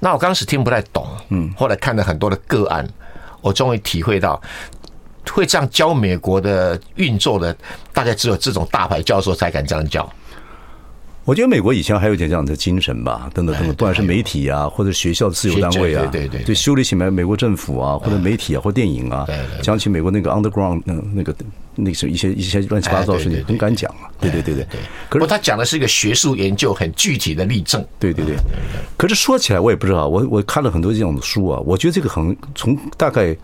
[0.00, 2.88] 那我刚开始听不太懂，嗯，后来看了很多的个案，
[3.40, 4.40] 我终于体会到，
[5.32, 7.56] 会这样教美国的运作的，
[7.92, 10.08] 大概只有这种大牌教授才敢这样教。
[11.28, 19.26] 我觉得美国以前还有点这样的精神吧，等等等等，不管是媒体啊，或者学校的自由单位啊，对对对，对修理起来美国政府啊，或者媒体啊，或电影啊，
[19.60, 21.34] 讲起美国那个 underground 那那个
[21.74, 24.08] 那什么一些一些乱七八糟的事情，很敢讲啊。
[24.18, 24.80] 对对对对对。
[25.10, 27.84] 可是他讲的是一个学术研究，很具体的例证。
[27.98, 28.34] 对对对。
[28.96, 33.36] 可是说起来，我也不知道，我我看了很多这种书啊，我觉得这个很从大概。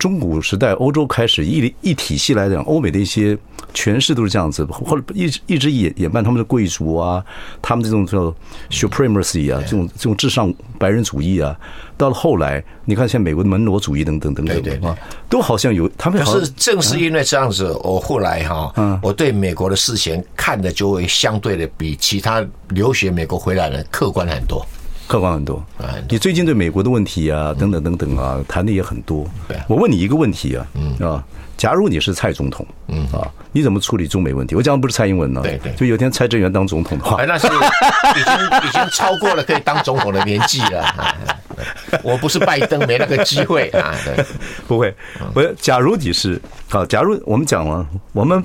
[0.00, 3.36] 中古时代，欧洲开始一一体系来讲，欧美的一些
[3.74, 7.22] 权势都是这样子，或者一直一直演演扮他们的贵族啊，
[7.60, 8.34] 他们这种叫
[8.70, 11.54] supremacy 啊，这种这种至上白人主义啊，
[11.98, 14.96] 到了后来，你看像美国的门罗主义等等等等啊，
[15.28, 16.24] 都好像有他们。
[16.24, 24.66] 可是正是因为这样子，我后来哈，我对美国的事情看的就会相对的比其他留学美国回来的客观很多。
[25.10, 25.60] 客观很多，
[26.08, 29.28] 你最近对美国的问题啊，等等等等啊，谈的也很多。
[29.66, 30.64] 我问你一个问题啊，
[31.00, 31.24] 啊，
[31.56, 33.04] 假如你是蔡总统，嗯。
[33.10, 34.54] 啊，你怎么处理中美问题？
[34.54, 40.94] 我讲的不是蔡英文呢，对对，就有天蔡正元当总统的话，那是已经已经超过了可以当总统的年纪了。
[42.04, 43.68] 我不是拜登，没那个机会。
[43.70, 43.92] 啊。
[44.68, 44.94] 不会，
[45.34, 48.40] 我假如你是啊，假如我们讲了，我们。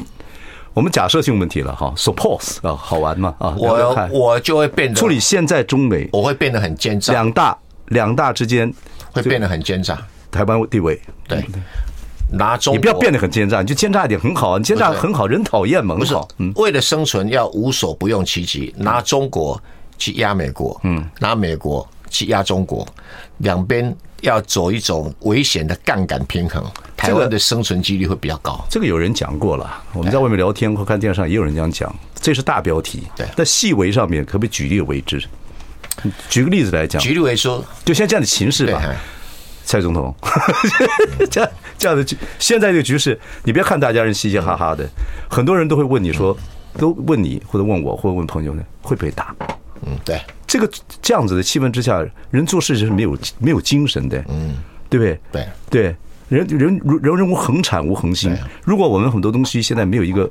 [0.76, 3.34] 我们假设性问题了哈，suppose 啊，好玩嘛？
[3.40, 7.14] 啊，我我就会变得处理现在中美，我会变得很奸诈。
[7.14, 7.58] 两大
[7.88, 8.72] 两大之间
[9.14, 9.98] 会变得很奸诈。
[10.30, 11.46] 台湾地位对，
[12.34, 16.14] 拿中你不要变得很奸诈，你就奸诈一点很好啊，你奸诈很好，人讨厌嘛，不是。
[16.40, 19.58] 嗯，为了生存要无所不用其极，拿中国
[19.98, 22.88] 去压美国，嗯，拿美国去压中国，
[23.40, 23.96] 两边。
[24.22, 26.64] 要走一种危险的杠杆平衡，
[26.98, 28.66] 台湾的生存几率会比较高。
[28.72, 33.04] 这个有人讲过了，我们在外面聊天或看电视上也有人这样讲，这是大标题。
[33.16, 35.24] 对，在细微上面可不可以举例为之？
[36.28, 38.82] 举个例子来讲，举例为说，就像这样的情势吧。
[39.64, 40.16] 蔡总统，
[41.30, 44.90] 这样这样的局，现在这个局势，你别看大家人嘻嘻哈哈的，
[45.30, 46.36] 很多人都会问你说，
[46.80, 49.36] 都问你或者问我或者问朋友呢，会不会打？
[49.86, 50.20] 嗯，对。
[50.48, 50.70] 这个
[51.02, 54.56] 这样子的气氛之下，人做事是没有没有精神的，嗯，
[54.90, 55.20] 对不对？
[55.32, 55.96] 对对，
[56.30, 58.34] 人人人人无恒产无恒心。
[58.64, 60.30] 如果我们很多东西现在没有一个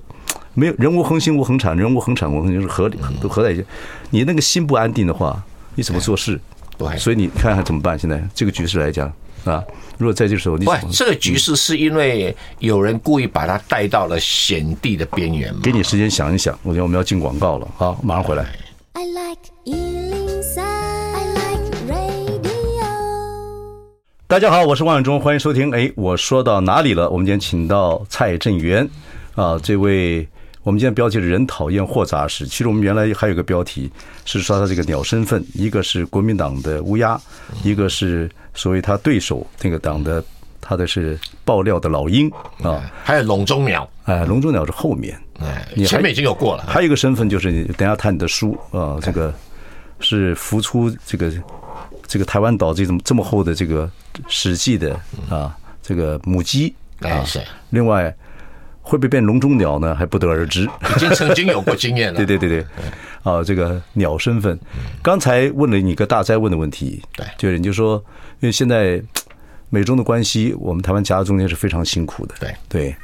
[0.55, 3.65] 没有人无恒心无恒产，人无恒产无恒心是合理都合在一起。
[4.11, 5.43] 你那个心不安定的话，
[5.75, 6.41] 你怎么做事？
[6.79, 7.99] 对，所以你看看怎么办？
[7.99, 9.13] 现在这个局势来讲
[9.45, 9.63] 啊，
[9.99, 15.55] 如果在这个时候，你不，这个局势是因为有人故意把它带到了险地的边缘。
[15.61, 18.47] 给你时间想一想，我觉得我们要进广告了，好，马上回来。
[18.97, 20.63] I like 103.
[20.63, 22.87] I like radio.
[24.29, 25.69] 大家好，我是万永忠，欢迎收听。
[25.73, 27.11] 哎，我说到哪里了？
[27.11, 28.89] 我们今天请到蔡正元
[29.35, 30.29] 啊，这位
[30.63, 32.47] 我们今天标题是“人讨厌货杂事”。
[32.49, 33.91] 其实我们原来还有个标题
[34.25, 37.21] 是说他这个鸟身份，一个是国民党的乌鸦，
[37.65, 40.25] 一个是所谓他对手那个党的
[40.61, 42.31] 他的是爆料的老鹰
[42.63, 43.91] 啊，还有笼中鸟。
[44.05, 46.65] 哎，笼中鸟是后面，哎，你前面已经有过了。
[46.67, 49.33] 还有一个身份就是你等下看你的书啊，这个
[50.01, 51.33] 是浮出这个。
[52.07, 53.91] 这个台湾岛这种这么厚的这个
[54.29, 54.95] 史记的
[55.31, 57.25] 啊，这个母鸡啊，
[57.71, 58.15] 另外
[58.83, 59.95] 会不会变笼中鸟呢？
[59.95, 60.65] 还不得而知。
[60.65, 62.17] 已经曾经有过经验了。
[62.21, 62.67] 对对对对，
[63.23, 64.57] 啊，这个鸟身份，
[65.03, 67.97] 刚才问了你一个大灾问的问题，对，就是你就说，
[68.41, 69.03] 因为现在
[69.71, 72.35] 美中的关系，我们台湾夹在中间是非常辛苦的。
[72.39, 72.95] 对对。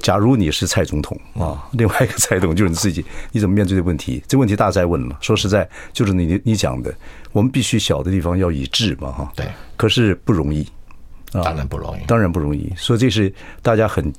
[0.00, 4.22] 假如你是蔡总统啊， 另外一个蔡总统就是你自己，你怎么面对这个问题？
[4.26, 5.16] 这问题大在问了。
[5.20, 6.94] 说实在，就是你你讲的，
[7.32, 9.32] 我们必须小的地方要一致嘛，哈。
[9.36, 9.46] 对。
[9.76, 10.62] 可是不容易
[11.32, 12.72] 啊，当然不容易，当然不容易。
[12.76, 14.12] 所以这是大家很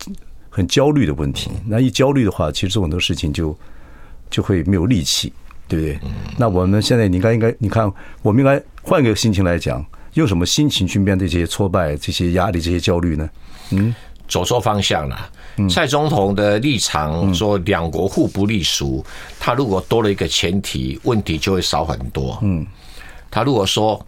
[0.50, 1.52] 很焦虑的问题。
[1.68, 3.58] 那一焦虑的话，其实做很多事情就
[4.30, 5.32] 就会没有力气，
[5.68, 6.00] 对不对？
[6.38, 13.30] 那我们现在你应该应该，你看，我们应该换一个心情来讲，用什么心情去面对这些挫败、这些压力、这些焦虑呢？
[13.72, 13.94] 嗯。
[14.28, 15.30] 走错方向了。
[15.70, 19.06] 蔡总统的立场说两国互不隶属，
[19.40, 22.38] 他如果多了一个前提，问题就会少很多。
[22.42, 22.68] 嗯，
[23.32, 24.06] 他如果说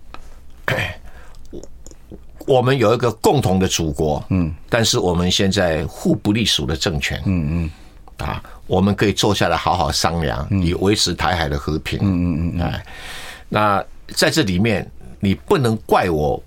[2.46, 7.70] 我们有一个共同的祖国，嗯，但是我们现在互不隶属的政权，嗯
[8.20, 11.98] 嗯，啊，我们可以坐下来好好商量，以维持台海的和平。
[12.02, 12.86] 嗯嗯嗯，哎，
[13.48, 14.90] 那在这里面，
[15.22, 16.44] 你不能怪我，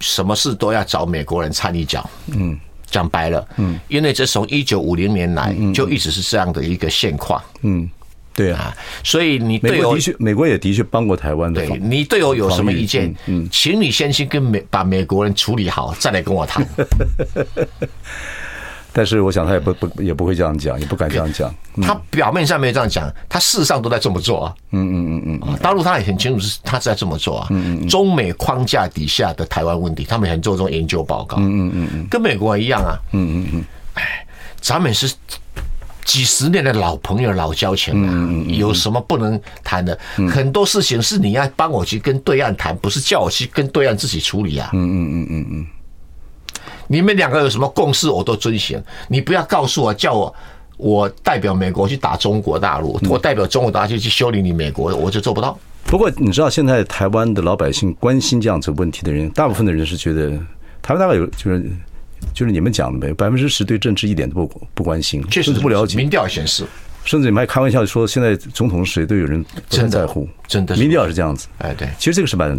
[0.00, 2.06] 什么事都要找美国人掺一脚。
[2.26, 2.60] 嗯。
[2.92, 7.90] 讲白了，嗯，因为这从一九五零年来就一直是这样的一个现况，嗯，
[8.34, 13.12] 对啊，所以你对我的确，美国也的确帮过台湾的，对，你对我有什么意见？
[13.26, 16.64] 嗯，请你先去跟美把美国人处理好，再来跟我谈。
[18.92, 21.52] 但是我想他也不不也不会这样讲，也不敢这样讲。
[21.80, 24.54] 他表面上没有这样讲，他事实上都在这么做啊。
[24.70, 27.46] 嗯嗯嗯嗯，大陆他也很清楚是他在这么做啊。
[27.50, 31.38] 嗯嗯，中美框架底下的台湾问题，他们很做这种研究报告。
[31.38, 32.98] 嗯嗯嗯，跟美国一样啊。
[33.12, 34.26] 嗯嗯嗯，哎，
[34.60, 35.10] 咱们是
[36.04, 38.12] 几十年的老朋友、老交情啊，
[38.46, 39.98] 有什么不能谈的？
[40.28, 44.68] 很多事情是你要帮我去跟对岸谈，不是叫我去跟对岸自己处理啊。
[44.74, 45.66] 嗯嗯嗯嗯嗯。
[46.88, 48.80] 你们两个有什么共识，我都遵循。
[49.08, 50.34] 你不要告诉我，叫我
[50.76, 55.58] 我代表美国去打中国大陆，我代表中国大陆去修理你美国，我就做不到。
[55.84, 60.30] 不过你知道，现在台湾的老百姓关心这样子问题的人，大部分的人是觉得
[60.80, 61.70] 台湾大概有就是。
[62.32, 65.96] 就是你们讲的没百分之十对政治一点都不不关心，甚至不了解。
[65.96, 66.64] 民调显示，
[67.04, 70.26] 甚至你们还开玩笑说，现在总统是谁都有人真在乎。
[70.46, 71.48] 真的，民调是这样子。
[71.58, 72.58] 哎，对，其实这个是蛮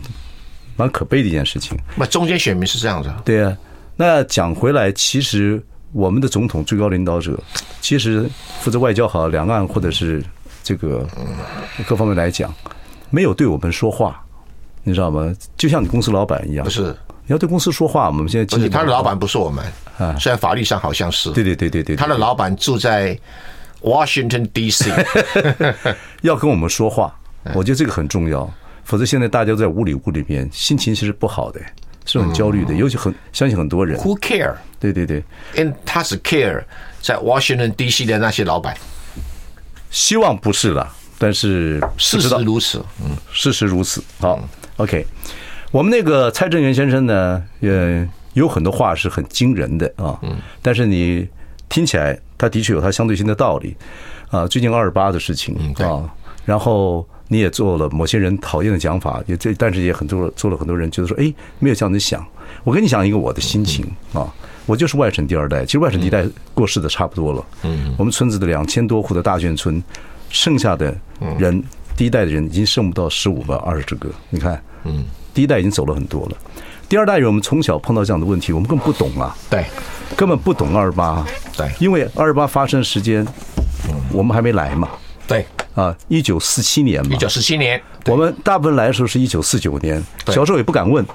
[0.76, 1.80] 蛮可悲的一件事情。
[1.96, 3.10] 那中间选民是这样子。
[3.24, 3.58] 对啊，
[3.96, 7.38] 那讲回来，其实我们的总统最高领导者，
[7.82, 8.30] 其实
[8.60, 10.24] 负责外交好，两岸或者是
[10.64, 11.08] 这个
[11.88, 12.54] 各方面来讲，
[13.10, 14.24] 没有对我们说话，
[14.84, 15.34] 你知道吗？
[15.56, 16.64] 就像你公司老板一样。
[16.64, 16.96] 不是。
[17.26, 19.64] 你要对公司说话，我们现在他的老板不是我们
[19.98, 21.32] 啊，虽然法律上好像是。
[21.32, 23.18] 对对对对对，他的老板住在
[23.82, 24.92] Washington D.C.，
[26.22, 27.16] 要跟我们说话，
[27.56, 28.52] 我觉得这个很重要。
[28.84, 31.62] 否则现在大家都在屋里屋里面，心情其实不好的，
[32.06, 33.98] 是很焦虑的，尤其很相信很多人。
[34.00, 34.56] Who care？
[34.80, 35.24] 对对对，
[35.56, 36.62] 因为他是 care
[37.02, 38.06] 在 Washington D.C.
[38.06, 38.76] 的那些老板。
[39.90, 42.84] 希望不是了，但是事实如此。
[43.02, 44.04] 嗯，事实如此。
[44.20, 44.40] 好
[44.78, 45.06] ，OK。
[45.72, 50.20] 我们那个蔡正元先生呢，也有很多话是很惊人的啊。
[50.24, 50.38] 嗯。
[50.62, 51.28] 但是你
[51.70, 53.78] 听起来，他的确有他相对性的道理
[54.30, 54.46] 啊。
[54.48, 56.10] 最近二二八的事情啊，
[56.44, 62.26] 然后你也做了某些人讨厌的讲法，也这，但是也很多做了很多人觉得说，哎，没有这样子想。
[62.64, 64.32] 我跟你讲一个我的心情啊，
[64.66, 67.46] 我就是外省第二代，其实外省第一代过世的差不多了。
[67.64, 67.96] 嗯。
[67.98, 69.82] 我们村子的两千多户的大眷村，
[70.30, 70.96] 剩下的
[71.38, 71.64] 人，
[71.96, 74.10] 第一代的人已经剩不到十五个、二十这个。
[74.30, 75.06] 你看，嗯。
[75.34, 76.38] 第一代已经走了很多了，
[76.88, 79.66] 第二代人我们从小碰到这样的问题，我们根本不懂啊，对，
[80.16, 81.26] 根本不懂二二八，
[81.58, 83.26] 对，因为二二八发生时间，
[84.12, 84.90] 我们还没来嘛，
[85.28, 91.06] 对，啊，一九四七年嘛，一九四七年，我们大部分来的时候是一九四九年，小时候也不敢问，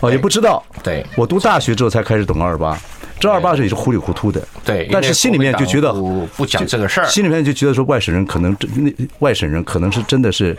[0.00, 2.78] 啊，也不知道，对，我读大学之后才开始懂二二八。
[3.20, 10.56] 这二八是也是糊里糊涂的，对，但是心里面就觉得不不讲这个事儿，心里面就觉得说外省人可能那外省人可能是真的是，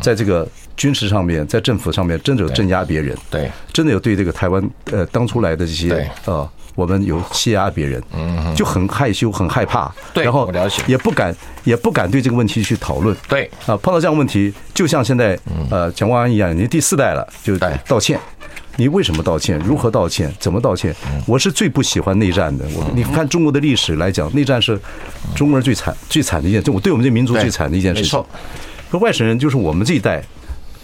[0.00, 4.62] 在这个军事上面，在政府上面真的有镇压别人，对，真的有对这个台湾
[4.92, 10.52] 呃当初来的这些呃我们有欺压别人，嗯，就很害羞很害怕，对，然后
[10.86, 11.34] 也不敢
[11.64, 15.38] 也不敢对这个问题去讨论，对，啊，碰到这样的问题，就像现在
[15.70, 18.20] 呃蒋万安一样，你第四代了就道歉。
[18.78, 19.58] 你为什么道歉？
[19.60, 20.30] 如何道歉？
[20.38, 20.94] 怎么道歉？
[21.26, 22.66] 我是最不喜欢内战的。
[22.74, 24.78] 我你看中国的历史来讲，内战是
[25.34, 28.10] 中国人最惨、最惨的一件，就我对我们这民族最惨的一件事情。
[28.90, 30.22] 说外省人就是我们这一代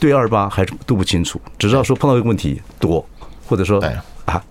[0.03, 3.07] 对二八还是都不清楚，只知道说碰到一个问题躲，
[3.47, 3.79] 或者说
[4.25, 4.43] 啊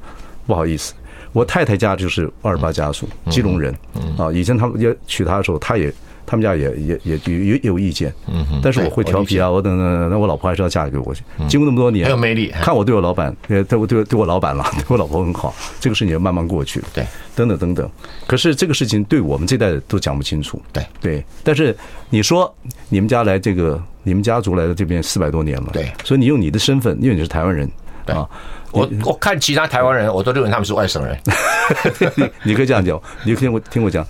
[0.47, 0.93] 不好意思，
[1.33, 3.75] 我太太家就是二八家属，基隆人
[4.17, 5.93] 啊，以前他们要娶她的时候，她也。
[6.31, 11.21] 他们家也也也也也有意见，嗯，但是我会调皮啊，我等等，那我老婆还是要嫁给我去。
[11.49, 12.53] 经过那么多年，很有魅力。
[12.61, 16.87] 看我对我老板，对我对对我老板了， 对我老婆很好，这个事情也慢慢过去了。
[16.93, 17.91] 对，等等等等。
[18.25, 20.61] 可是这个事情对我们这代都讲不清楚。
[20.71, 21.75] 对对，但是
[22.09, 22.55] 你说
[22.87, 27.69] 你们家来这个，你们家族来到这边四百多年了，对，所以你用你的身份，因为你是台湾人，
[28.05, 28.25] 啊，
[28.71, 31.19] 我我看其他台湾人，我都认为他们是外省人。
[32.15, 34.07] 你你可以这样讲，你听我听我讲。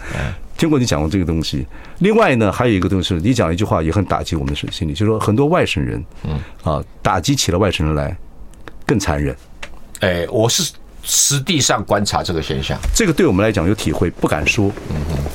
[0.62, 1.65] 听过你讲过这个东西，
[2.02, 8.15] 另外呢，还有一个东西，你讲一句话也很打击我们的心里，就是说很多外省人，嗯啊，打击起了外省人来
[8.86, 9.36] 更残忍。
[10.02, 10.71] 哎，我是
[11.02, 14.71] 实地上观察这个现象，这个对我们来讲有体会，不敢说。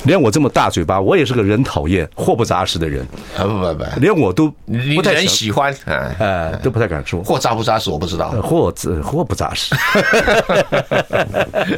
[0.05, 3.05] 连我这么大嘴巴，我也是个人讨厌、货不扎实的人
[3.37, 3.43] 啊！
[3.43, 4.49] 不不不，连我都
[4.95, 7.21] 不太喜欢，哎，都不太敢说。
[7.21, 8.29] 货扎不扎实，我不知道。
[8.41, 9.75] 货字货不扎实，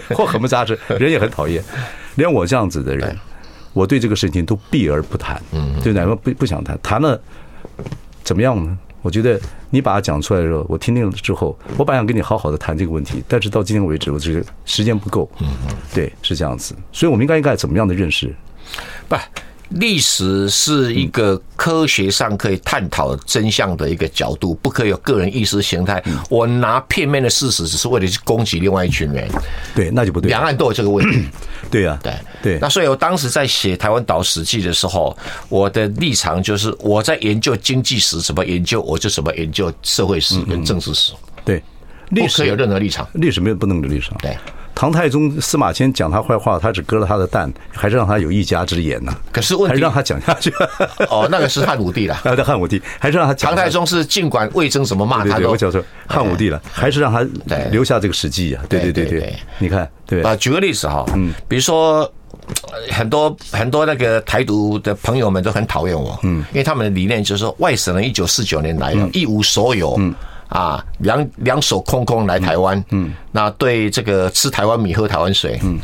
[0.13, 1.63] 货很不扎实，人也很讨厌。
[2.13, 3.17] 连我这样子的人。
[3.73, 7.19] 我对这个事情都避而不谈，嗯，就哪个不不想谈，谈了
[8.23, 8.77] 怎么样呢？
[9.01, 15.47] 我觉得你把它讲出来的时候，我听听了之后，我本来想跟你好好的谈这个问题，但是到今天为止，我觉得时间不够，嗯，
[15.93, 18.34] 对，是这样子，所以我们应该应该怎么样的认识？
[19.08, 19.15] 不。
[19.69, 26.03] 历史是一个科学上可以探讨真相的一个角度，不可以有个人意识形态。
[26.29, 29.29] 我拿片面的事实，只是为了去攻击另外一群人，
[29.75, 30.29] 对，那就不对。
[30.29, 31.27] 两岸都有这个问题，
[31.69, 32.60] 对呀，对对。
[32.60, 35.15] 那所以我当时在写《台湾岛史记》的时候，
[35.50, 41.13] 我的立场就是我在研究经济史，怎么研究我就怎么研究社会史跟政治史。
[41.46, 41.62] 对，
[42.10, 44.17] 历史有任何立场，历史没有不能的立场。
[44.19, 44.35] 对。
[44.80, 49.13] 唐太宗司马迁讲他坏话，他只割了他的蛋，还是让他有一家之言呢？
[49.30, 50.50] 可是问题还是让他讲下去。
[51.10, 52.15] 哦，那个是汉武帝了。
[52.23, 53.50] 啊，对，汉武帝还是让他讲。
[53.52, 57.27] 唐太宗是尽管魏征怎么骂他，对对，我叫做汉武帝了，还是让他
[57.71, 58.63] 留下这个史记啊？
[58.69, 62.10] 对对对对，你看，对啊，举个例子哈，嗯，比如说
[62.90, 70.15] 很多很多那个台独的朋友们都很讨厌我，嗯，因为他们的理念就是说，外省人一九四九年来了，一无所有，嗯，
[70.50, 75.79] 啊，两两手空空来台湾，嗯，那对这个吃台湾米喝台湾水，嗯，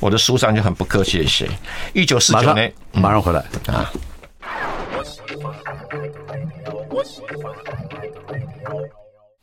[0.00, 1.48] 我的书上就很不客气的写，
[1.92, 3.90] 一九四九年马上回来啊。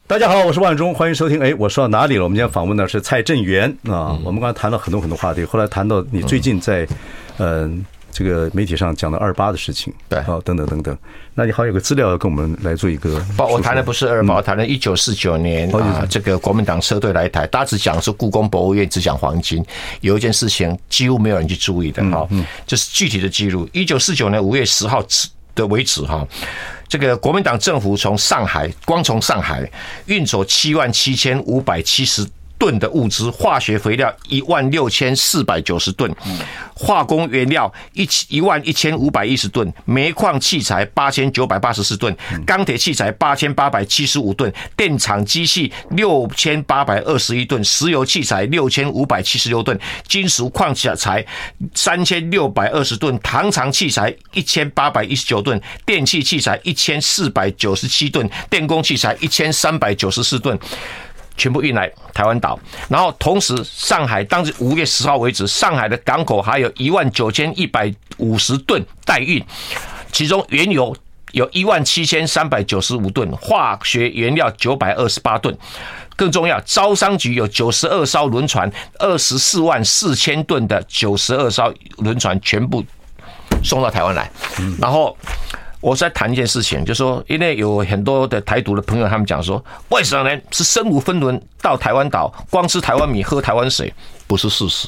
[0.07, 1.41] 大家好，我是万忠，欢迎收听。
[1.41, 2.23] 哎，我说到哪里了？
[2.23, 4.15] 我们今天访问的是蔡正元啊。
[4.23, 6.87] 我们刚才谈了很多很多话题，后来谈到你最近在
[7.39, 7.83] 嗯
[8.17, 10.97] 这个媒体上讲的二八的事情，对啊，等等等等。
[11.33, 13.19] 那你好像有个资料要跟我们来做一个。
[13.35, 19.61] 不，我谈的不是二八，我谈的一九四九年啊，这个国民党车队来台，大家只讲是故宫博物院，只讲黄金。
[19.99, 22.25] 有一件事情几乎没有人去注意的哈，
[22.65, 23.67] 就是具体的记录。
[23.73, 25.05] 一九四九年五月十号
[25.53, 26.25] 的为止哈。
[26.87, 29.69] 这个国民党政府从上海，光从上海
[30.05, 32.25] 运走七万七千五百七十
[32.57, 36.13] 吨的物资，化学肥料一万六千四百九十吨，
[36.73, 49.77] 化工原料一一万一千五百一十吨，煤矿器材八千九百八十四吨，钢铁器材八千八百七十五吨，电厂机器六千八百二十一吨，石油器材六千五百七十六吨，
[50.07, 51.25] 金属矿材
[51.73, 60.57] 三千六百二十吨，糖厂器材一千八百一十九吨，电气器材一千四百九十七吨，电工器材一千三百九十四吨。
[61.37, 62.57] 全部运来台湾岛，
[62.87, 69.43] 然后同时上海当时五月十号为止，上海的港口还有一万九千一百五十吨待运，
[70.11, 70.95] 其中原油
[71.33, 75.57] 有一万七千三百九十五吨，化学原料九百二十八吨。
[76.15, 82.81] 更重要，招商局有九十二艘轮船，二十四万四千吨的九十二艘轮船全部
[83.63, 84.31] 送到台湾来，
[84.79, 85.17] 然后。
[85.85, 93.93] 我在谈一件事情，就是说，因为有很多的台独的朋友，他们讲说，外省人是身无分文到台湾岛，光吃台湾米，喝台湾水，
[94.25, 94.87] 不是事实。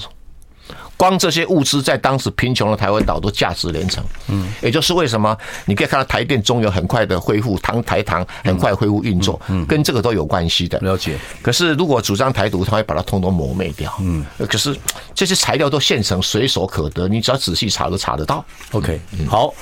[0.97, 4.03] 光这些物资在当时贫穷的台湾岛都价值连城。
[4.29, 10.79] 嗯，也就是为什么你可以看到台电、中油很快的恢复，唐台糖很快恢复运作，嗯，跟这个都有关系的。
[10.79, 11.15] 了解。
[11.43, 13.93] 可是如果主张台独，他会把它通通磨灭掉。
[13.99, 14.75] 嗯，可是
[15.13, 18.43] 这些材料都现成，随手可得，你只要仔细查都查得到。
[18.71, 19.53] OK，好。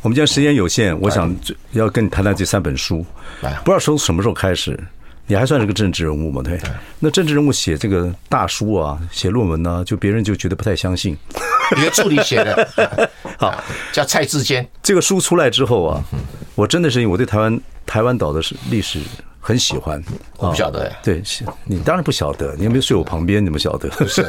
[0.00, 1.34] 我们今天时间有限，我想
[1.72, 3.04] 要跟你谈谈这三本书。
[3.40, 4.78] 不知道从什么时候开始，
[5.26, 6.40] 你还算是个政治人物吗？
[6.44, 6.58] 对。
[7.00, 11.16] 那政治人物写这个大书啊，写论文呢，就别人就觉得不太相信。
[11.76, 12.68] 你的助理写的，
[13.36, 14.66] 好，叫蔡志坚。
[14.82, 16.02] 这个书出来之后啊，
[16.54, 18.40] 我真的是因为我对台湾台湾岛的
[18.70, 19.00] 历史。
[19.40, 20.02] 很喜欢，
[20.36, 20.92] 我不晓得。
[21.02, 21.22] 对，
[21.64, 23.42] 你当然不晓得，你有没有睡我旁边？
[23.42, 23.88] 你们晓得？
[23.90, 24.22] 不是，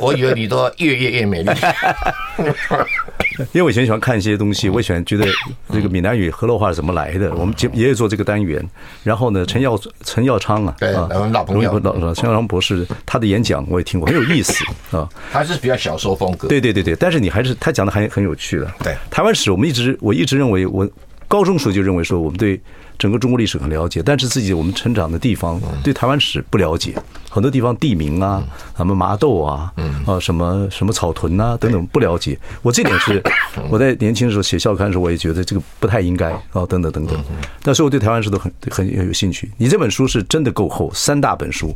[0.00, 1.50] 我以为你都越越越美丽。
[3.38, 5.26] 因为我以前喜欢看一些东西，我喜欢觉得
[5.72, 7.34] 这个闽南语河洛话是怎么来的。
[7.34, 8.64] 我们也有做这个单元，
[9.02, 15.08] 然后呢，陈耀陈耀昌啊，对，老朋友，老陈耀昌博士，他的演讲我也听过，很有意思啊。
[15.32, 16.48] 他是比较小说风格。
[16.48, 18.70] 对对对对，但是你还是他讲的还很有趣的。
[18.82, 20.88] 对，台湾史，我们一直我一直认为，我
[21.28, 22.60] 高中时候就认为说，我们对。
[22.98, 26.94] 整个中国历史很了解，但是自己我们成长的地方对台湾史不了解，
[27.28, 28.42] 很多地方地名啊，
[28.74, 29.70] 什么麻豆啊，
[30.06, 32.38] 啊什么什么草屯啊等等不了解。
[32.62, 33.22] 我这点是
[33.68, 37.22] 我在年轻的时候写校刊的时候，我也觉得这个不太应该啊，等等等等。
[37.62, 39.52] 但是我对台湾史都很很有兴趣。
[39.58, 41.74] 你这本书是真的够厚，三大本书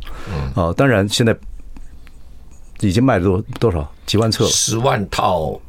[0.55, 1.37] 啊，当然现在
[2.79, 5.61] 已经卖了多多少几万册，十万套。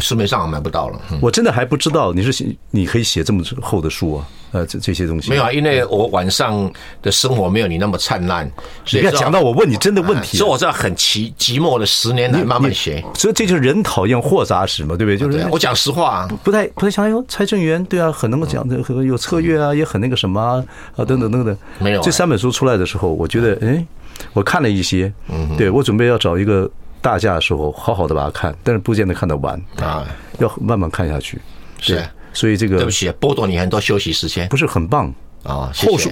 [0.00, 6.70] 市面上买不到了，我真的还不知道你是写你可以写这么厚的书啊，呃，这这些东西没有啊，因为我晚上
[7.02, 8.50] 的生活没有你那么灿烂。
[8.90, 15.16] 你要，讲到我问你真的问题，所以我这样很寂寂寞的十年来慢慢写，所以这就是人讨厌货杂史嘛，对不对？
[15.16, 21.56] 就是我讲实话，不太不太想哎蔡正元对啊，很能够讲的，很有策略啊，也很那个什么啊，等等等等。
[21.78, 23.86] 没有，这三本书出来的时候，我觉得哎，
[24.32, 25.12] 我看了一些，
[25.56, 26.68] 对我准备要找一个。
[27.06, 30.04] 大架的时候，好好的把它看，但是不见得看得完啊，
[30.40, 31.40] 要慢慢看下去。
[31.78, 35.06] 是，所以这个对不起，剥夺你很多休息时间，不是很棒
[35.44, 35.70] 啊。
[35.76, 36.10] 后书，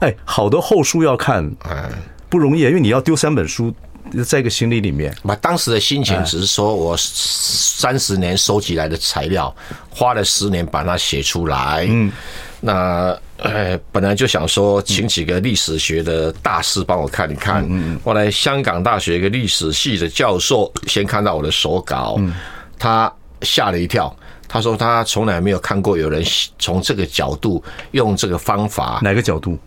[0.00, 1.88] 哎，好的后书要看，嗯，
[2.28, 3.72] 不容易，因为你要丢三本书
[4.26, 5.14] 在一个行李里面。
[5.22, 9.54] 把当时的心情只是说我三十年收集来的材料，
[9.88, 12.10] 花了十年把它写出来，嗯。
[12.64, 17.64] 那呃，本来就想说，请几个历史学的大师帮我看一看。
[17.68, 22.18] 嗯，后来香港大学一个历史系的教授先看到我的手稿，
[22.78, 23.12] 他
[23.42, 24.14] 吓了一跳。
[24.48, 26.24] 他说他从来没有看过有人
[26.58, 29.00] 从这个角度用这个方法。
[29.02, 29.58] 哪个角度？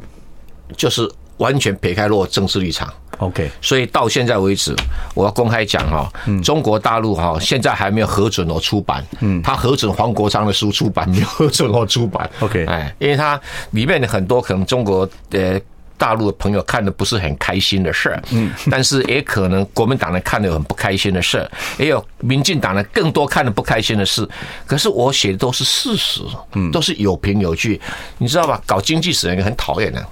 [0.75, 1.07] 就是。
[1.37, 3.49] 完全撇开落政治立场，OK。
[3.61, 4.75] 所以到现在为止，
[5.13, 6.11] 我要公开讲哈，
[6.43, 12.65] 中国大陆哈现在还没有核准我出版，嗯，他核准黄国昌的书出版，没有核准我出版，OK。
[12.65, 13.39] 哎，因为他
[13.71, 15.61] 里面的很多可能中国的
[15.97, 24.27] 大陆的朋友看的不是很开心的事儿，嗯，但是也可能国民党人看的有很不开心的事儿，也有民进党人更多看的不开心的事。
[24.67, 26.21] 可是我写的都是事实，
[26.53, 27.81] 嗯，都是有凭有据，
[28.19, 28.61] 你知道吧？
[28.67, 30.05] 搞经济史人很讨厌的，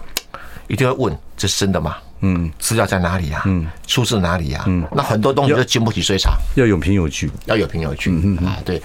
[0.68, 1.97] 一定会问：这是真的吗？
[2.28, 3.44] 嗯，资料在哪里呀？
[3.46, 4.64] 嗯，出自哪里呀？
[4.66, 8.10] 嗯，那很多东西都经不起追查，要有凭有据，要有凭有据。
[8.10, 8.82] 嗯嗯啊，对，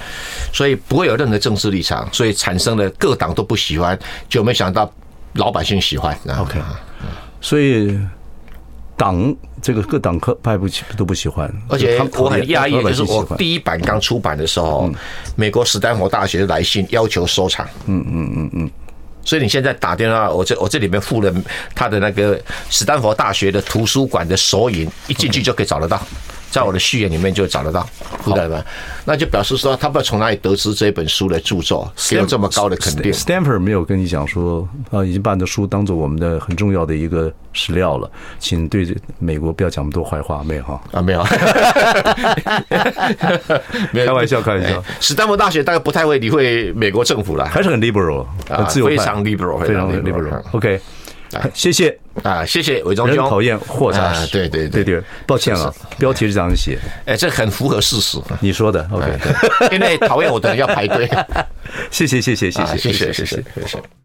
[0.53, 4.93] 所以不会有任何政治立场，所以产生了各党都不喜欢，就没想到
[5.33, 6.15] 老百姓喜欢。
[6.39, 6.61] OK，
[7.41, 7.99] 所以
[8.95, 10.69] 党这个各党派不
[10.99, 14.93] 都不喜欢，而且我很压抑，就是我第一版刚出版的时候，
[15.35, 17.67] 美国史丹佛大学的来信要求收藏。
[17.87, 18.71] 嗯嗯嗯嗯。
[19.25, 21.33] 所以你现在打电话，我这我这里面附了
[21.75, 26.01] 他的那个史丹佛大学的图书馆的索引，一进去就可以找得到。
[26.51, 27.87] 在我的序言里面就找得到，
[28.25, 28.63] 知道吗？
[29.05, 33.13] 那就表示说，他不知道从哪里得知这本书的著作，给有这么高的肯定。
[33.13, 40.81] Stanford 没有跟你讲说，啊，已经把你的书当做我们的很重要的一个史料了，请对美国不要讲那么多坏话，没有哈？
[40.93, 41.23] 啊，没有，
[43.93, 44.83] 没开玩笑，开玩笑。
[45.01, 50.43] 史丹佛大学大概不太会理会美国政府了，还是很 liberal，很自由派，非常 liberal，非常 liberal。
[50.53, 50.81] OK。
[51.55, 53.17] 谢谢啊，谢谢伪装兄。
[53.17, 56.79] 人讨厌货杂志，对对对对，抱歉啊，标题是这样写。
[57.07, 58.19] 哎，这很符合事实。
[58.41, 59.07] 你说的，OK。
[59.73, 61.09] 因为讨厌我的人要排队。
[61.91, 63.83] 谢谢谢谢谢谢谢谢谢谢谢。